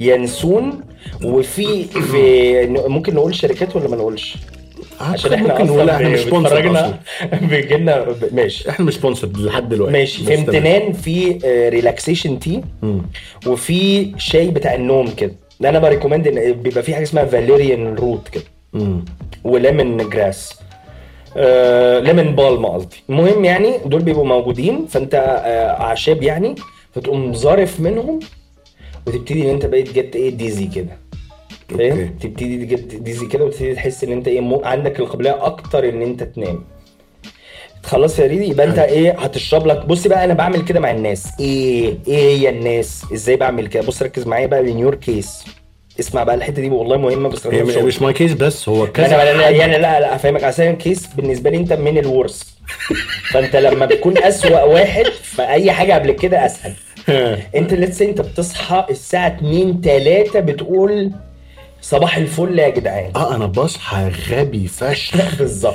ينسون 0.00 0.80
وفي 1.24 1.84
في 1.84 2.66
ممكن 2.66 3.14
نقول 3.14 3.34
شركات 3.34 3.76
ولا 3.76 3.88
ما 3.88 3.96
نقولش؟ 3.96 4.36
عشان 5.00 5.32
إحنا 5.32 5.48
ممكن 5.48 5.64
أصلا 5.64 5.96
إحنا 5.96 6.08
مش 6.08 6.20
sponsored 6.20 6.94
بيجي 7.42 7.74
لنا 7.74 8.06
ماشي. 8.32 8.70
إحنا 8.70 8.84
مش 8.84 8.94
sponsored 8.94 9.28
لحد 9.36 9.68
دلوقتي. 9.68 9.92
ماشي. 9.92 10.24
في. 10.24 10.34
امتنان 10.34 10.92
في 10.92 11.38
relaxation 11.72 12.38
tea. 12.38 12.62
وفي 13.46 14.12
شاي 14.18 14.48
بتاع 14.48 14.74
النوم 14.74 15.10
كده. 15.10 15.32
ده 15.60 15.68
أنا 15.68 15.78
ب 15.78 15.83
recommend 15.83 16.26
إن 16.28 16.52
بيبقى 16.52 16.82
في 16.82 16.94
حاجة 16.94 17.02
اسمها 17.02 17.24
valerian 17.24 17.94
root 17.94 18.28
كده. 18.28 18.44
و 19.44 19.55
lemon 19.55 20.10
grass. 20.10 20.60
آه 21.36 21.98
lemon 22.00 22.36
balm 22.36 22.66
قصدي. 22.66 22.96
المهم 23.08 23.44
يعني 23.44 23.78
دول 23.86 24.02
بيبقوا 24.02 24.24
موجودين 24.26 24.86
فأنت 24.86 25.14
آه 25.14 25.80
أعشاب 25.82 26.22
يعني 26.22 26.54
فتقوم 26.94 27.32
ظارف 27.32 27.80
منهم 27.80 28.20
وتبتدي 29.06 29.42
إن 29.42 29.48
أنت 29.48 29.66
بقيت 29.66 29.92
جت 29.92 30.16
إيه 30.16 30.30
ديزي 30.30 30.66
كده. 30.66 30.96
فاهم؟ 31.78 32.14
تبتدي 32.20 32.66
جت 32.66 32.94
ديزي 32.94 33.26
كده 33.26 33.44
وتبتدي 33.44 33.74
تحس 33.74 34.04
إن 34.04 34.12
أنت 34.12 34.28
إيه 34.28 34.40
مو 34.40 34.62
عندك 34.64 35.00
القابلية 35.00 35.46
أكتر 35.46 35.88
إن 35.88 36.02
أنت 36.02 36.22
تنام. 36.22 36.64
خلاص 37.82 38.18
يا 38.18 38.26
ريدي 38.26 38.48
يبقى 38.48 38.66
أنت 38.66 38.78
إيه 38.78 39.10
هتشرب 39.18 39.66
لك. 39.66 39.86
بص 39.86 40.06
بقى 40.06 40.24
أنا 40.24 40.34
بعمل 40.34 40.64
كده 40.64 40.80
مع 40.80 40.90
الناس. 40.90 41.26
إيه 41.40 41.98
إيه 42.08 42.38
هي 42.38 42.48
الناس؟ 42.48 43.04
إزاي 43.12 43.36
بعمل 43.36 43.66
كده؟ 43.66 43.82
بص 43.82 44.02
ركز 44.02 44.26
معايا 44.26 44.46
بقى 44.46 44.64
in 44.72 44.76
your 44.86 44.96
case. 45.08 45.48
اسمع 46.00 46.22
بقى 46.22 46.34
الحتة 46.34 46.62
دي 46.62 46.68
والله 46.70 46.96
مهمة 46.96 47.28
بس 47.28 47.46
هي 47.46 47.62
مش, 47.62 47.74
مش 47.76 48.02
ماي 48.02 48.12
كيس 48.12 48.32
بس 48.32 48.68
هو 48.68 48.86
كذا. 48.86 49.18
حد. 49.18 49.26
يعني 49.54 49.72
لا 49.72 50.00
لا 50.00 50.14
أفهمك. 50.14 50.44
عشان 50.44 50.76
كيس 50.76 51.06
بالنسبة 51.06 51.50
لي 51.50 51.56
أنت 51.56 51.72
من 51.72 51.98
الورث 51.98 52.42
فأنت 53.30 53.56
لما 53.56 53.86
بتكون 53.86 54.18
أسوأ 54.18 54.62
واحد 54.62 55.04
فأي 55.22 55.72
حاجة 55.72 55.92
قبل 55.92 56.10
كده 56.12 56.46
أسهل. 56.46 56.72
أنت 57.56 57.74
لسه 57.74 58.04
أنت 58.04 58.20
بتصحى 58.20 58.86
الساعة 58.90 59.28
2 59.28 59.80
3 59.80 60.40
بتقول 60.40 61.10
صباح 61.82 62.16
الفل 62.16 62.58
يا 62.58 62.68
جدعان. 62.68 63.10
آه 63.16 63.36
أنا 63.36 63.46
بصحى 63.46 64.10
غبي 64.30 64.66
فشخ. 64.68 65.36
بالظبط. 65.38 65.74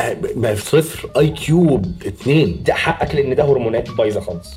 آه، 0.00 0.16
ما 0.36 0.54
صفر 0.54 1.10
IQ 1.18 1.82
اتنين. 2.06 2.62
ده 2.66 2.74
حقك 2.74 3.14
لأن 3.14 3.34
ده 3.34 3.44
هرمونات 3.44 3.90
بايظة 3.90 4.20
خالص. 4.20 4.50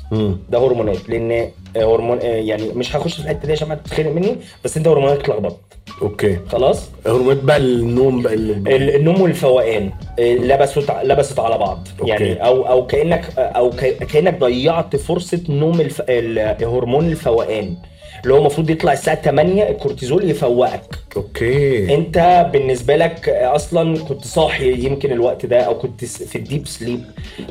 ده 0.50 0.58
هرمونات 0.58 1.08
لأن 1.08 1.50
هرمون 1.76 2.18
يعني 2.22 2.68
مش 2.68 2.96
هخش 2.96 3.14
في 3.14 3.20
الحتة 3.20 3.46
دي 3.46 3.52
عشان 3.52 3.68
ما 3.68 3.74
تتخانق 3.74 4.10
مني 4.10 4.36
بس 4.64 4.76
أنت 4.76 4.88
هرموناتك 4.88 5.22
اتلخبطت. 5.22 5.60
أوكي. 6.02 6.38
خلاص؟ 6.48 6.88
هرمونات 7.06 7.42
بقى 7.44 7.56
النوم 7.56 8.22
بقى 8.22 8.34
ال- 8.34 8.68
ال- 8.68 8.94
النوم 8.96 9.20
والفوقان 9.20 9.90
آه، 10.18 10.34
لبست 10.34 10.90
لبست 11.04 11.38
على 11.38 11.58
بعض. 11.58 11.88
okay. 12.00 12.10
يعني 12.10 12.44
أو 12.46 12.68
أو 12.68 12.86
كأنك 12.86 13.38
أو 13.38 13.70
كأنك 14.12 14.38
ضيعت 14.40 14.96
فرصة 14.96 15.40
نوم 15.48 15.80
الف... 15.80 16.02
ال- 16.08 16.64
هرمون 16.64 17.06
الفوقان. 17.08 17.76
اللي 18.22 18.34
هو 18.34 18.38
المفروض 18.38 18.70
يطلع 18.70 18.92
الساعة 18.92 19.22
8 19.22 19.68
الكورتيزول 19.68 20.30
يفوقك. 20.30 20.98
okay. 21.16 21.94
أنت 21.94 22.48
بالنسبة 22.52 22.96
لك 22.96 23.28
أصلا 23.28 23.98
كنت 24.04 24.24
صاحي 24.24 24.72
يمكن 24.72 25.12
الوقت 25.12 25.46
ده 25.46 25.60
أو 25.60 25.78
كنت 25.78 26.04
في 26.04 26.36
ال 26.36 26.42
deep 26.42 26.66
sleep 26.66 27.04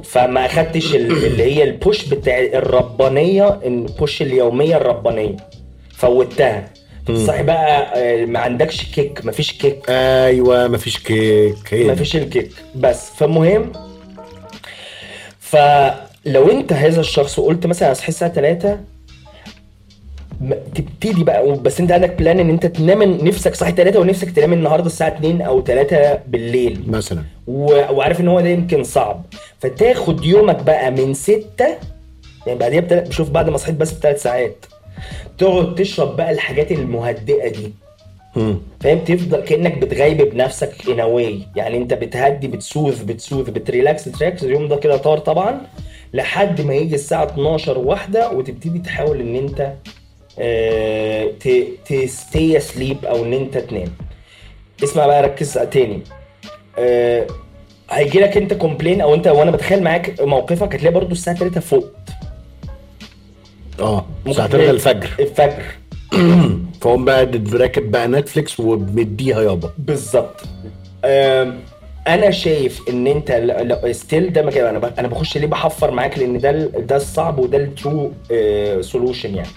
فما 0.04 0.46
أخدتش 0.46 0.96
ال- 0.96 1.26
اللي 1.26 1.44
هي 1.44 1.64
ال 1.64 1.72
push 1.72 2.06
بتاع 2.06 2.40
الربانية 2.40 3.60
ال 3.66 3.77
push 3.77 4.22
اليومية 4.22 4.78
الربانية. 4.78 5.38
فوتها. 5.98 6.70
صاحي 7.14 7.44
بقى 7.44 7.94
آه، 7.96 8.26
ما 8.26 8.40
عندكش 8.40 8.84
kick 8.96 9.26
مفيش 9.26 9.52
kick 9.58 9.90
أيوه 9.90 10.68
مفيش 10.68 10.98
kick 11.00 11.56
هي 11.74 11.84
دي. 11.84 11.92
مفيش 11.92 12.16
ال 12.16 12.23
kick 12.23 12.52
بس 12.76 13.10
فالمهم 13.10 13.72
فلو 15.40 16.52
أنت 16.52 16.74
هذا 16.74 17.00
الشخص 17.00 17.40
وقلت 17.40 17.68
مثلا 17.68 17.92
هصحى 17.92 18.08
الساعة 18.10 18.34
3 18.34 18.74
م- 18.74 18.78
تبتدي 20.75 21.24
بقى 21.24 21.51
بس 21.53 21.79
انت 21.79 21.91
عندك 21.91 22.15
plan 22.16 22.40
ان 22.39 22.50
انت 22.50 22.65
تنام 22.65 23.03
نفسك 23.03 23.56
صاحي 23.56 23.72
3 23.72 24.00
ونفسك 24.00 24.32
تنام 24.32 24.53
النهارده 24.53 24.86
الساعة 24.86 25.10
2 25.17 25.41
أو 25.41 25.62
3 25.62 26.20
بالليل. 26.27 26.82
مثلا. 26.88 27.24
و- 27.48 27.94
وعارف 27.94 28.22
إن 28.22 28.27
هو 28.27 28.41
ده 28.41 28.48
يمكن 28.50 28.84
صعب. 28.84 29.25
فتاخد 29.60 30.25
يومك 30.25 30.63
بقى 30.63 30.91
من 30.91 31.13
6 31.13 31.44
يعني 32.48 32.60
بعديها 32.60 32.79
بتل... 32.82 33.13
شوف 33.13 33.29
بعد 33.29 33.50
ما 33.50 33.58
صحيت 33.58 33.75
بس 33.75 33.91
بثلاث 33.94 34.22
ساعات. 34.24 34.65
تقعد 35.38 35.75
تشرب 35.75 36.15
بقى 36.15 36.32
الحاجات 36.32 36.72
المهدئة 36.72 37.50
دي. 37.50 37.74
فاهم؟ 38.82 39.00
تفضل 39.00 39.39
كأنك 39.39 39.77
بتغيب 39.77 40.17
بنفسك 40.22 40.72
in 40.90 41.02
a 41.02 41.11
way 41.11 41.40
يعني 41.56 41.77
انت 41.77 41.94
بتهدي 41.94 42.48
بتسوذ 42.48 43.03
بتسوذ 43.06 43.51
بتريلاكس 43.51 44.03
تريلاكس. 44.06 44.44
اليوم 44.44 44.67
ده 44.67 44.75
كده 44.75 44.98
طار 44.98 45.17
طبعا. 45.17 45.62
لحد 46.13 46.62
ما 46.62 46.74
يجي 46.74 46.96
الساعة 46.96 47.24
12 47.25 47.77
واحدة 47.77 48.32
وتبتدي 48.32 48.79
تحاول 48.79 49.20
إن 49.22 49.36
انت 49.36 49.72
ت 51.86 52.00
stay 52.00 52.60
asleep 52.60 53.06
أو 53.06 53.25
إن 53.25 53.34
أنت 53.34 53.58
تنام. 53.58 53.94
اسمع 54.84 55.08
بقى 55.08 55.24
ركز 55.24 55.53
تاني. 55.53 56.01
آه 56.79 57.27
هيجي 57.91 58.20
لك 58.20 58.38
أنت 58.38 58.53
كومبلين 58.53 59.01
أو 59.01 59.13
أنت 59.13 59.27
وأنا 59.27 59.51
بتخيل 59.51 59.84
معاك 59.84 60.22
موقفك 60.22 60.75
هتلاقي 60.75 60.94
برضو 60.94 61.12
الساعة 61.12 61.36
3 61.38 61.60
فوق 61.62 61.86
آه 63.79 64.06
الساعة 64.27 64.48
تلاقي 64.48 64.77
3 64.79 64.91
الفجر. 64.91 65.10
الفجر. 65.20 65.63
فهم 66.82 67.06
بقى 67.06 67.25
راكب 67.53 67.91
بقى 67.91 68.08
نتفليكس 68.08 68.60
ومديها 68.60 69.41
يابا. 69.41 69.74
بالظبط. 69.77 70.41
أنا 72.08 72.32
شايف 72.32 72.82
إن 72.89 73.08
أنت 73.08 73.32
ستيل 73.91 74.34
ده 74.34 74.41
مكان 74.41 74.75
أنا 74.75 74.94
أنا 75.00 75.08
بخش 75.08 75.38
ليه 75.38 75.48
بحفر 75.48 75.91
معاك 75.91 76.20
لأن 76.20 76.38
ده 76.38 76.51
ده 76.65 76.96
الصعب 76.96 77.39
وده 77.39 77.58
الترو 77.58 78.12
سولوشن 78.82 79.36
يعني. 79.36 79.50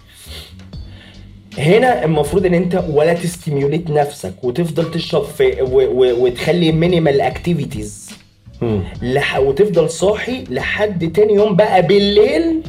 هنا 1.61 2.05
المفروض 2.05 2.47
إن 2.47 2.55
أنت 2.55 2.85
ولا 2.89 3.15
تستيميوليت 3.15 3.91
نفسك 3.91 4.35
وتفضل 4.43 4.91
تشرب 4.91 5.25
في 5.25 5.63
و 5.63 5.81
و 5.81 6.25
وتخلي 6.25 6.73
مينيمال 6.73 7.21
اكتيفيتيز. 7.21 8.11
لح 9.03 9.39
وتفضل 9.39 9.91
صاحي 9.91 10.45
لحد 10.51 11.13
تاني 11.13 11.35
يوم 11.35 11.57
بقى 11.57 11.83
بالليل. 11.83 12.63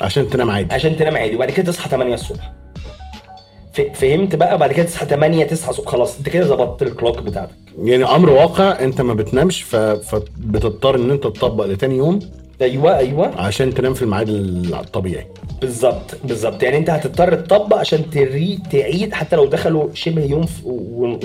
عشان 0.00 0.30
تنام 0.30 0.50
عادي. 0.50 0.74
عشان 0.74 0.96
تنام 0.96 1.16
عادي. 1.16 1.36
وبعد 1.36 1.50
كده 1.50 1.66
تصحى 1.72 1.90
8 1.90 2.14
الصبح. 2.14 2.52
فهمت 3.94 4.34
بقى؟ 4.34 4.58
بعد 4.58 4.72
كده 4.72 4.86
تصحى 4.86 5.06
8 5.06 5.44
9 5.44 5.70
الصبح 5.70 5.88
خلاص 5.88 6.18
أنت 6.18 6.28
كده 6.28 6.46
ظبطت 6.46 6.82
الكلوك 6.82 7.18
بتاعتك. 7.18 7.54
يعني 7.82 8.04
أمر 8.04 8.30
واقع 8.30 8.80
أنت 8.80 9.00
ما 9.00 9.14
بتنامش. 9.14 9.62
فبتضطر 9.62 10.94
إن 10.94 11.10
أنت 11.10 11.22
تطبق 11.22 11.64
لتاني 11.64 11.96
يوم. 11.96 12.18
أيوه 12.60 12.98
أيوه. 12.98 13.40
عشان 13.40 13.74
تنام 13.74 13.94
في 13.94 14.02
الميعاد 14.02 14.28
الطبيعي. 14.28 15.26
بالظبط 15.60 16.14
بالظبط. 16.24 16.62
يعني 16.62 16.76
أنت 16.76 16.90
هتضطر 16.90 17.34
تطبق 17.34 17.76
عشان 17.76 18.10
تري 18.10 18.58
تعيد 18.72 19.14
حتى 19.14 19.36
لو 19.36 19.46
دخلوا 19.46 19.88
شبه 19.94 20.24
يوم 20.24 20.46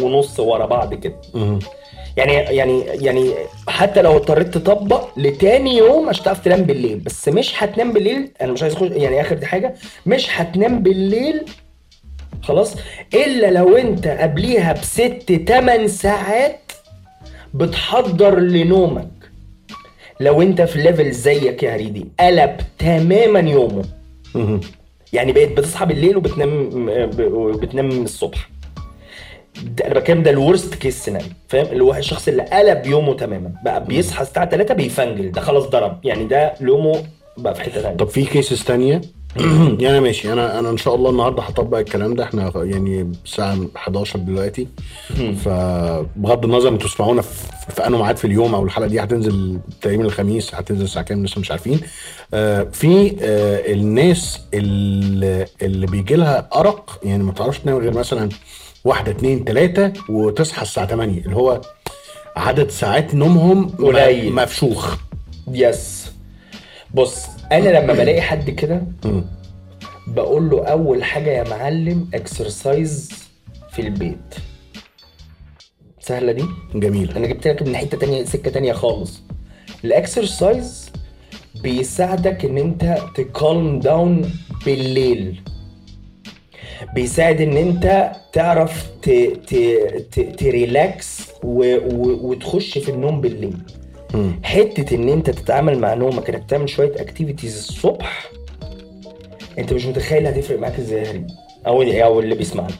ونص 0.01 0.39
ورا 0.39 0.65
بعض 0.65 0.93
كده. 0.93 1.15
يعني 2.17 2.33
يعني 2.33 2.81
يعني 2.81 3.33
حتى 3.67 4.01
لو 4.01 4.15
اضطريت 4.15 4.47
تطبق 4.57 5.07
لتاني 5.17 5.77
يوم 5.77 6.09
عشان 6.09 6.23
تعرف 6.23 6.39
تنام 6.45 6.63
بالليل. 6.63 6.99
بس 6.99 7.27
مش 7.27 7.63
هتنام 7.63 7.93
بالليل 7.93 8.31
أنا 8.41 8.51
مش 8.51 8.63
عايز 8.63 8.73
اخش 8.75 8.87
يعني 8.91 9.21
آخر 9.21 9.35
دي 9.35 9.45
حاجة. 9.45 9.75
مش 10.05 10.27
هتنام 10.41 10.79
بالليل 10.83 11.45
خلاص 12.43 12.75
إلا 13.13 13.51
لو 13.51 13.77
أنت 13.77 14.07
قبليها 14.07 14.73
بست 14.73 15.41
تمن 15.47 15.87
ساعات 15.87 16.71
بتحضر 17.53 18.39
لنومك. 18.39 19.07
لو 20.19 20.41
انت 20.41 20.61
في 20.61 20.81
ليفل 20.83 21.11
زيك 21.11 21.63
يا 21.63 21.75
هريدي 21.75 22.05
قلب 22.19 22.57
تماما 22.79 23.39
يومه. 23.39 23.83
يعني 25.13 25.31
بقيت 25.31 25.57
بتصحى 25.57 25.85
بالليل 25.85 26.17
وبتنام 26.17 26.69
وبتنام 27.19 27.89
الصبح. 28.03 28.49
ده 29.63 29.85
أنا 29.85 29.93
بتكلم 29.93 30.23
ده 30.23 30.31
ال 30.31 30.38
worst 30.38 30.75
case 30.75 31.03
scenario 31.05 31.27
فاهم؟ 31.47 31.65
اللي 31.65 31.83
هو 31.83 31.93
الشخص 31.95 32.27
اللي 32.27 32.43
قلب 32.43 32.85
يومه 32.85 33.13
تماما 33.13 33.51
بقى 33.63 33.85
بيصحى 33.85 34.21
الساعة 34.23 34.49
3 34.49 34.73
بيفنجل 34.73 35.31
ده 35.31 35.41
خلاص 35.41 35.63
ضرب. 35.63 36.05
يعني 36.05 36.23
ده 36.25 36.53
يومه 36.61 37.03
بقى 37.37 37.55
في 37.55 37.61
حتة 37.61 37.81
ثانية 37.81 37.97
طب 37.97 38.07
في 38.07 38.25
cases 38.25 38.63
تانية؟ 38.63 39.01
يعني 39.79 39.99
ماشي 39.99 40.33
أنا 40.33 40.59
أنا 40.59 40.69
إن 40.69 40.77
شاء 40.77 40.95
الله 40.95 41.09
النهارده 41.09 41.43
هطبق 41.43 41.77
الكلام 41.77 42.13
ده. 42.15 42.23
إحنا 42.23 42.51
يعني 42.55 43.11
الساعة 43.25 43.57
11 43.75 44.19
دلوقتي. 44.19 44.67
فبغض 45.45 46.45
النظر 46.45 46.69
أنتوا 46.69 46.89
تسمعونا 46.89 47.21
في, 47.21 47.87
أنه 47.87 47.97
ميعاد 47.97 48.17
في 48.17 48.25
اليوم 48.25 48.55
أو 48.55 48.63
الحلقة 48.63 48.87
دي 48.87 49.03
هتنزل 49.03 49.59
تقريبا 49.81 50.03
الخميس 50.05 50.55
هتنزل 50.55 50.83
الساعة 50.83 51.05
كام 51.05 51.25
لسه 51.25 51.41
مش 51.41 51.51
عارفين. 51.51 51.79
آه 52.33 52.63
في 52.63 53.15
آه 53.21 53.73
الناس 53.73 54.39
اللي, 54.53 55.45
اللي 55.61 55.85
بيجي 55.87 56.15
لها 56.15 56.49
أرق 56.55 56.99
يعني 57.03 57.23
ما 57.23 57.31
تعرفش 57.31 57.59
تنام 57.59 57.77
غير 57.77 57.93
مثلا 57.93 58.29
واحدة 58.85 59.11
اتنين 59.11 59.45
تلاتة 59.45 59.93
وتصحى 60.09 60.61
الساعة 60.61 60.87
8 60.87 61.21
اللي 61.21 61.35
هو 61.35 61.61
عدد 62.35 62.69
ساعات 62.69 63.15
نومهم 63.15 63.69
قليل. 63.69 64.33
مفشوخ. 64.35 64.95
yes 65.51 66.11
بص 66.93 67.25
أنا 67.51 67.69
لما 67.79 67.93
بلاقي 67.93 68.21
حد 68.21 68.49
كده. 68.49 68.81
بقول 70.07 70.49
له 70.49 70.65
أول 70.65 71.03
حاجة 71.03 71.29
يا 71.29 71.49
معلم 71.49 72.09
exercise 72.13 73.09
في 73.71 73.81
البيت. 73.81 74.35
سهلة 75.99 76.31
دي؟ 76.31 76.45
جميل 76.75 77.11
أنا 77.11 77.27
جبت 77.27 77.47
لك 77.47 77.61
من 77.61 77.75
حتة 77.75 77.97
تانية 77.97 78.23
سكة 78.23 78.51
تانية 78.51 78.73
خالص. 78.73 79.21
ال 79.83 79.95
exercise 79.95 80.91
بيساعدك 81.63 82.45
إن 82.45 82.57
أنت 82.57 82.97
ت 83.15 83.28
calm 83.28 83.79
down 83.79 84.31
بالليل. 84.65 85.41
بيساعد 86.95 87.41
إن 87.41 87.57
أنت 87.57 88.11
تعرف 88.33 88.87
ت... 89.01 89.09
ت... 89.47 89.55
ت... 90.11 90.19
ت 90.39 90.54
relax 90.54 91.27
و... 91.43 91.75
و... 91.75 92.29
وتخش 92.29 92.77
في 92.77 92.91
النوم 92.91 93.21
بالليل. 93.21 93.57
حتة 94.43 94.95
إن 94.95 95.09
أنت 95.09 95.29
تتعامل 95.29 95.79
مع 95.79 95.93
نومك 95.93 96.29
إنك 96.29 96.49
تعمل 96.49 96.69
شوية 96.69 96.91
activities 97.01 97.57
الصبح 97.57 98.31
أنت 99.59 99.73
مش 99.73 99.85
متخيل 99.85 100.27
هتفرق 100.27 100.59
معاك 100.59 100.79
إزاي 100.79 101.27
أو 101.67 101.81
أو 101.81 102.19
اللي 102.19 102.35
بيسمعنا 102.35 102.73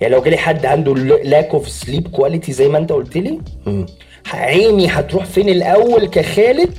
يعني 0.00 0.14
لو 0.14 0.22
جالي 0.22 0.36
حد 0.36 0.66
عنده 0.66 0.94
lack 0.94 1.50
of 1.50 1.68
sleep 1.68 2.08
quality 2.08 2.52
زي 2.52 2.68
ما 2.68 2.78
أنت 2.78 2.92
قلت 2.92 3.16
لي. 3.16 3.40
عيني 4.32 4.86
هتروح 4.86 5.24
فين 5.24 5.48
الأول 5.48 6.06
كخالد؟ 6.06 6.74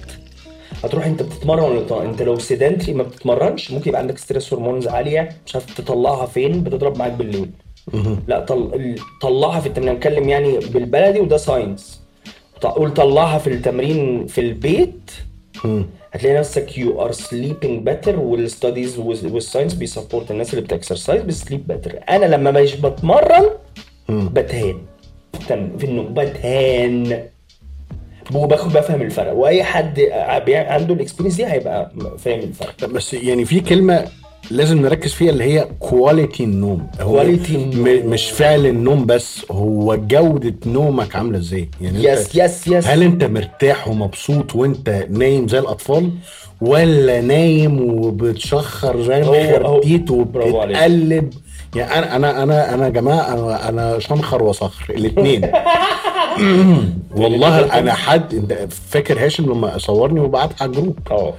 هتروح 0.83 1.05
أنت 1.05 1.23
بتتمرن 1.23 1.63
ولا؟ 1.63 2.03
أنت 2.05 2.21
لو 2.21 2.39
sedentary 2.39 2.93
ما 2.93 3.03
بتتمرنش 3.03 3.71
ممكن 3.71 3.89
يبقى 3.89 4.01
عندك 4.01 4.17
stress 4.17 4.53
hormones 4.53 4.87
عالية 4.87 5.29
مش 5.45 5.55
عارف 5.55 5.65
تطلعها 5.77 6.25
فين 6.25 6.63
بتضرب 6.63 6.97
معاك 6.97 7.11
بالليل. 7.11 7.49
لا 8.27 8.39
طل... 8.39 8.95
طلعها 9.21 9.59
في 9.59 9.67
التمرين. 9.67 9.93
نتكلم 9.93 10.29
يعني 10.29 10.57
بالبلدي 10.57 11.19
وده 11.19 11.37
science 11.37 12.00
قول 12.69 12.93
طلعها 12.93 13.37
في 13.37 13.47
التمرين 13.47 14.27
في 14.27 14.41
البيت. 14.41 15.11
هتلاقي 16.13 16.37
نفسك 16.37 16.77
you 16.77 17.01
are 17.01 17.11
sleeping 17.11 17.85
better 17.85 18.19
وال 18.19 18.37
studies 18.37 18.99
وال 18.99 19.16
science 19.16 19.73
بي 19.73 19.86
support 19.86 20.31
الناس 20.31 20.53
اللي 20.53 20.61
بت 20.65 20.77
exercise 20.77 21.21
بت 21.23 21.36
sleep 21.36 21.67
better 21.67 21.99
أنا 22.09 22.25
لما 22.25 22.51
مش 22.51 22.75
بتمرن. 22.75 23.49
بتهان. 24.09 24.77
في 25.77 25.83
النوم 25.83 26.13
بتهان. 26.13 27.23
وباخد 28.35 28.73
بفهم 28.73 29.01
الفرق. 29.01 29.33
وأي 29.33 29.63
حد 29.63 29.99
عنده 30.49 30.93
ال 30.93 30.97
experience 30.97 31.35
دي 31.35 31.45
هيبقى 31.45 31.91
فاهم 32.17 32.39
الفرق. 32.39 32.85
بس 32.85 33.13
يعني 33.13 33.45
في 33.45 33.59
كلمة 33.59 34.05
لازم 34.51 34.81
نركز 34.81 35.13
فيها 35.13 35.29
اللي 35.29 35.43
هي 35.43 35.67
quality 35.79 36.43
النوم. 36.43 36.87
هو 37.01 37.23
Quality 37.23 37.49
النوم. 37.49 38.09
مش 38.09 38.29
فعل 38.31 38.65
النوم 38.65 39.05
بس 39.05 39.45
هو 39.51 39.95
جودة 39.95 40.55
نومك 40.65 41.15
عاملة 41.15 41.37
إزاي؟ 41.37 41.69
يعني 41.81 42.03
yes 42.03 42.35
yes 42.35 42.67
yes 42.67 42.87
هل 42.87 43.03
انت 43.03 43.23
مرتاح 43.23 43.87
ومبسوط 43.87 44.55
وانت 44.55 45.07
نايم 45.09 45.47
زي 45.47 45.59
الأطفال؟ 45.59 46.09
ولا 46.61 47.21
نايم 47.21 47.81
وبتشخر 47.81 49.01
زي 49.01 49.19
الخرتيت. 49.21 50.11
وبتتقلب؟ 50.11 51.33
يعني 51.75 51.93
أنا 51.93 52.15
أنا 52.15 52.43
أنا 52.43 52.73
أنا 52.73 52.85
يا 52.85 52.89
جماعة 52.89 53.33
أنا 53.33 53.69
أنا 53.69 53.99
شنخر 53.99 54.43
وصخر 54.43 54.93
الاثنين 54.93 55.51
والله 57.15 57.79
أنا 57.79 57.93
حد 57.93 58.53
فاكر 58.89 59.25
هاشم 59.25 59.51
لما 59.51 59.77
صورني 59.77 60.19
وبعت 60.19 60.61
على 60.61 60.69
الجروب؟ 60.69 60.97
آه. 61.11 61.33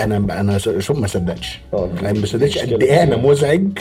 أنا 0.00 0.40
أنا 0.40 0.58
شوف 0.58 0.98
ما 0.98 1.06
صدقش. 1.06 1.60
أنا 1.74 2.12
ما 2.12 2.26
صدقش 2.26 2.58
قد. 2.58 2.82
إيه 2.82 3.02
أنا 3.02 3.16
مزعج. 3.16 3.78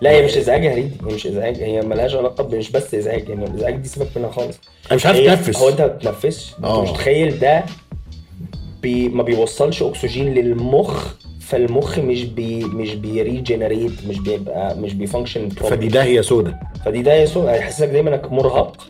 لا 0.00 0.10
هي 0.10 0.24
مش 0.24 0.36
إزعاج 0.36 0.64
يا 0.64 0.72
هريدي 0.72 0.90
هي 1.08 1.14
مش 1.14 1.26
إزعاج 1.26 1.56
هي 1.56 1.80
ملهاش 1.82 2.14
علاقة 2.14 2.48
مش 2.56 2.70
بس 2.70 2.94
إزعاج 2.94 3.28
يعني 3.28 3.44
الازعاج 3.44 3.76
دي 3.76 3.88
سيبك 3.88 4.06
منها 4.16 4.30
خالص. 4.30 4.56
أنا 4.86 4.96
مش 4.96 5.06
عارف 5.06 5.18
اتنفس 5.18 5.56
هو 5.56 5.68
أنت 5.68 5.80
ما 5.80 5.86
بتتنفسش. 5.86 6.52
مش 6.60 6.88
متخيل 6.90 7.38
ده 7.38 7.64
بي 8.82 9.08
ما 9.08 9.22
بيوصلش 9.22 9.82
أكسجين 9.82 10.34
للمخ 10.34 11.14
فالمخ 11.40 11.98
مش 11.98 12.24
بي 12.24 12.64
مش 12.64 12.94
بي 12.94 13.10
regenerate 13.10 13.92
مش 14.08 14.18
بيبقى 14.18 14.76
مش 14.76 14.94
بي 14.94 15.05
function 15.05 15.48
فدي 15.48 15.88
ده 15.88 16.02
هي 16.04 16.22
سودا 16.22 16.60
فدي 16.84 17.02
ده 17.02 17.14
يسوع 17.14 17.52
هيحسسك 17.52 17.88
دايما 17.88 18.10
إنك 18.14 18.32
مرهق. 18.32 18.86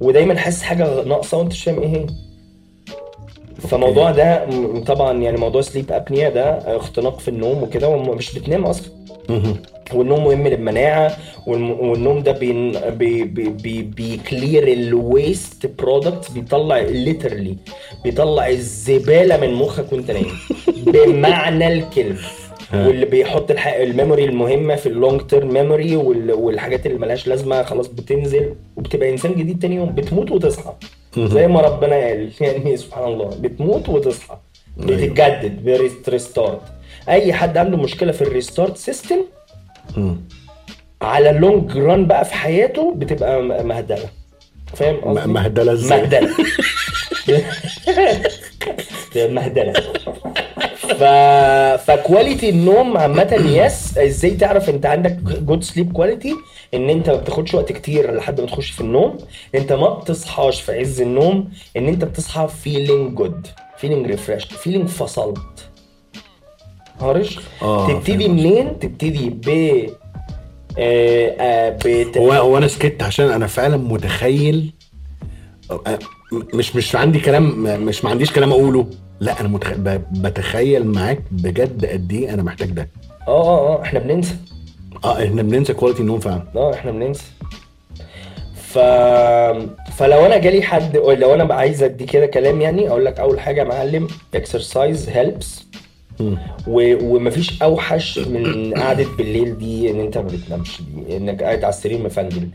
ودايما 0.00 0.38
حاسس 0.38 0.62
حاجة 0.62 1.02
ناقصة 1.04 1.36
وأنت 1.38 1.52
مش 1.52 1.64
فاهم 1.64 1.80
إيه 1.82 1.88
هي. 1.88 2.06
فموضوع 3.68 4.10
ده 4.10 4.46
طبعا 4.86 5.22
يعني 5.22 5.36
موضوع 5.36 5.60
sleep 5.60 5.92
apnea 5.92 6.28
ده 6.28 6.76
اختناق 6.76 7.18
في 7.20 7.28
النوم 7.28 7.62
وكده 7.62 7.88
ومش 7.88 8.38
بتنام 8.38 8.64
أصلا. 8.66 8.90
والنوم 9.94 10.24
مهم 10.24 10.48
للمناعة 10.48 11.16
والنوم 11.46 12.22
ده 12.22 12.32
بين 12.32 12.72
بي 12.90 13.24
بي 13.24 13.48
بي 13.48 13.82
بي 13.82 14.07
clear 14.07 14.68
ال 14.72 14.88
waste 14.88 15.66
products 15.78 16.30
بيطلع 16.30 16.78
literally 16.78 17.56
بيطلع 18.04 18.48
الزبالة 18.48 19.36
من 19.36 19.54
مخك 19.54 19.92
وأنت 19.92 20.10
نايم. 20.10 20.26
بمعنى 20.92 21.72
الكلمة. 21.72 22.18
واللي 22.74 23.06
بيحط 23.06 23.50
الح... 23.50 23.66
ال 23.66 23.74
memory 23.74 24.24
المهمة 24.24 24.74
في 24.76 24.86
ال 24.88 24.94
long 24.94 25.20
term 25.20 25.52
memory 25.54 25.96
وال... 25.96 26.32
والحاجات 26.32 26.86
اللي 26.86 26.98
ملهاش 26.98 27.26
لازمة 27.28 27.62
خلاص 27.62 27.86
بتنزل 27.88 28.54
وبتبقى 28.76 29.10
إنسان 29.10 29.34
جديد 29.34 29.58
تاني 29.58 29.76
يوم 29.76 29.88
بتموت 29.94 30.30
وتصحى. 30.30 30.72
زي 31.18 31.46
ما 31.48 31.60
ربنا 31.60 31.94
قال 31.96 32.30
يعني 32.40 32.76
سبحان 32.76 33.04
الله 33.04 33.26
بتموت 33.40 33.88
وتصحى. 33.88 34.36
بتتجدد 34.76 35.64
ب 35.64 35.76
restart 35.76 36.60
أي 37.08 37.32
حد 37.32 37.56
عنده 37.58 37.76
مشكلة 37.76 38.12
في 38.12 38.22
ال 38.22 38.29
restart 38.29 38.76
system 38.76 39.24
على 41.02 41.30
ال 41.30 41.39
long 41.39 41.76
run 41.76 42.06
بقى 42.06 42.24
في 42.24 42.34
حياته 42.34 42.94
بتبقى 42.96 43.42
مبهدلة. 43.64 44.08
فاهم 44.74 44.96
قصدي؟ 44.96 45.28
م- 45.28 45.32
مهدلة 45.32 45.72
إزاي؟ 45.72 46.00
مهدلة. 46.00 46.30
مهدلة. 49.34 49.72
ف 50.94 51.04
ف 51.84 51.92
quality 51.92 52.48
النوم 52.48 52.96
عامة 52.96 53.34
yes 53.34 53.98
إزاي 53.98 54.30
تعرف 54.30 54.70
انت 54.70 54.86
عندك 54.86 55.12
good 55.22 55.64
sleep 55.64 55.92
quality 55.92 56.34
ان 56.74 56.90
انت 56.90 57.10
ما 57.10 57.16
بتاخدش 57.16 57.54
وقت 57.54 57.72
كتير 57.72 58.14
لحد 58.14 58.40
ما 58.40 58.46
تخش 58.46 58.70
في 58.70 58.80
النوم. 58.80 59.18
ان 59.54 59.60
انت 59.60 59.72
ما 59.72 59.88
بتصحاش 59.88 60.60
في 60.60 60.72
عز 60.72 61.00
النوم. 61.00 61.48
ان 61.76 61.88
انت 61.88 62.04
بتصحى 62.04 62.48
feeling 62.62 63.14
good 63.14 63.46
feeling 63.76 64.06
refreshed 64.06 64.44
feeling 64.44 64.88
فصلت 64.88 65.38
harsh 67.00 67.38
آه، 67.62 67.88
تبتدي 67.88 68.28
منين؟ 68.28 68.78
تبتدي 68.78 69.30
ب 69.30 69.48
آه، 70.78 71.36
آه، 71.40 71.78
بت... 71.84 72.18
هو 72.18 72.32
هو 72.32 72.58
أنا 72.58 72.68
سكت 72.68 73.02
عشان 73.02 73.30
أنا 73.30 73.46
فعلا 73.46 73.76
متخيل 73.76 74.72
أه، 75.70 75.98
مش 76.54 76.76
مش 76.76 76.96
عندي 76.96 77.20
كلام 77.20 77.62
مش 77.84 78.04
ما 78.04 78.10
عنديش 78.10 78.32
كلام 78.32 78.50
أقوله. 78.52 78.86
لا 79.20 79.40
أنا 79.40 79.48
متخ... 79.48 79.72
ب- 79.72 80.02
بتخيل 80.12 80.86
معاك 80.86 81.22
بجد 81.30 81.86
قد 81.86 82.12
إيه 82.12 82.34
أنا 82.34 82.42
محتاج 82.42 82.70
ده. 82.70 82.88
آه 83.28 83.30
آه 83.42 83.78
آه 83.78 83.82
إحنا 83.82 83.98
بننسى. 83.98 84.34
آه 85.04 85.24
إحنا 85.24 85.42
بننسى 85.42 85.72
quality 85.74 86.00
النوم 86.02 86.20
فعلا. 86.20 86.42
آه 86.56 86.74
إحنا 86.74 86.90
بننسى. 86.90 87.24
ف... 88.54 88.78
فلو 89.96 90.26
أنا 90.26 90.36
جالي 90.36 90.62
حد 90.62 90.96
لو 90.96 91.34
أنا 91.34 91.54
عايز 91.54 91.82
أدي 91.82 92.04
كده 92.04 92.26
كلام 92.26 92.60
يعني 92.60 92.88
أقول 92.88 93.04
لك 93.04 93.20
أول 93.20 93.40
حاجة 93.40 93.60
يا 93.60 93.64
معلم 93.64 94.08
exercise 94.34 95.08
helps. 95.08 95.64
و... 96.66 96.96
ومفيش 97.16 97.62
أوحش 97.62 98.18
من 98.18 98.74
قعدة 98.74 99.06
بالليل 99.18 99.58
دي 99.58 99.90
إن 99.90 100.00
أنت 100.00 100.18
ما 100.18 100.24
بتنامش 100.28 100.82
دي 100.82 101.16
إنك 101.16 101.42
قاعد 101.42 101.64
على 101.64 101.74
السرير 101.74 101.98
مفنجل 102.02 102.40
دي. 102.40 102.50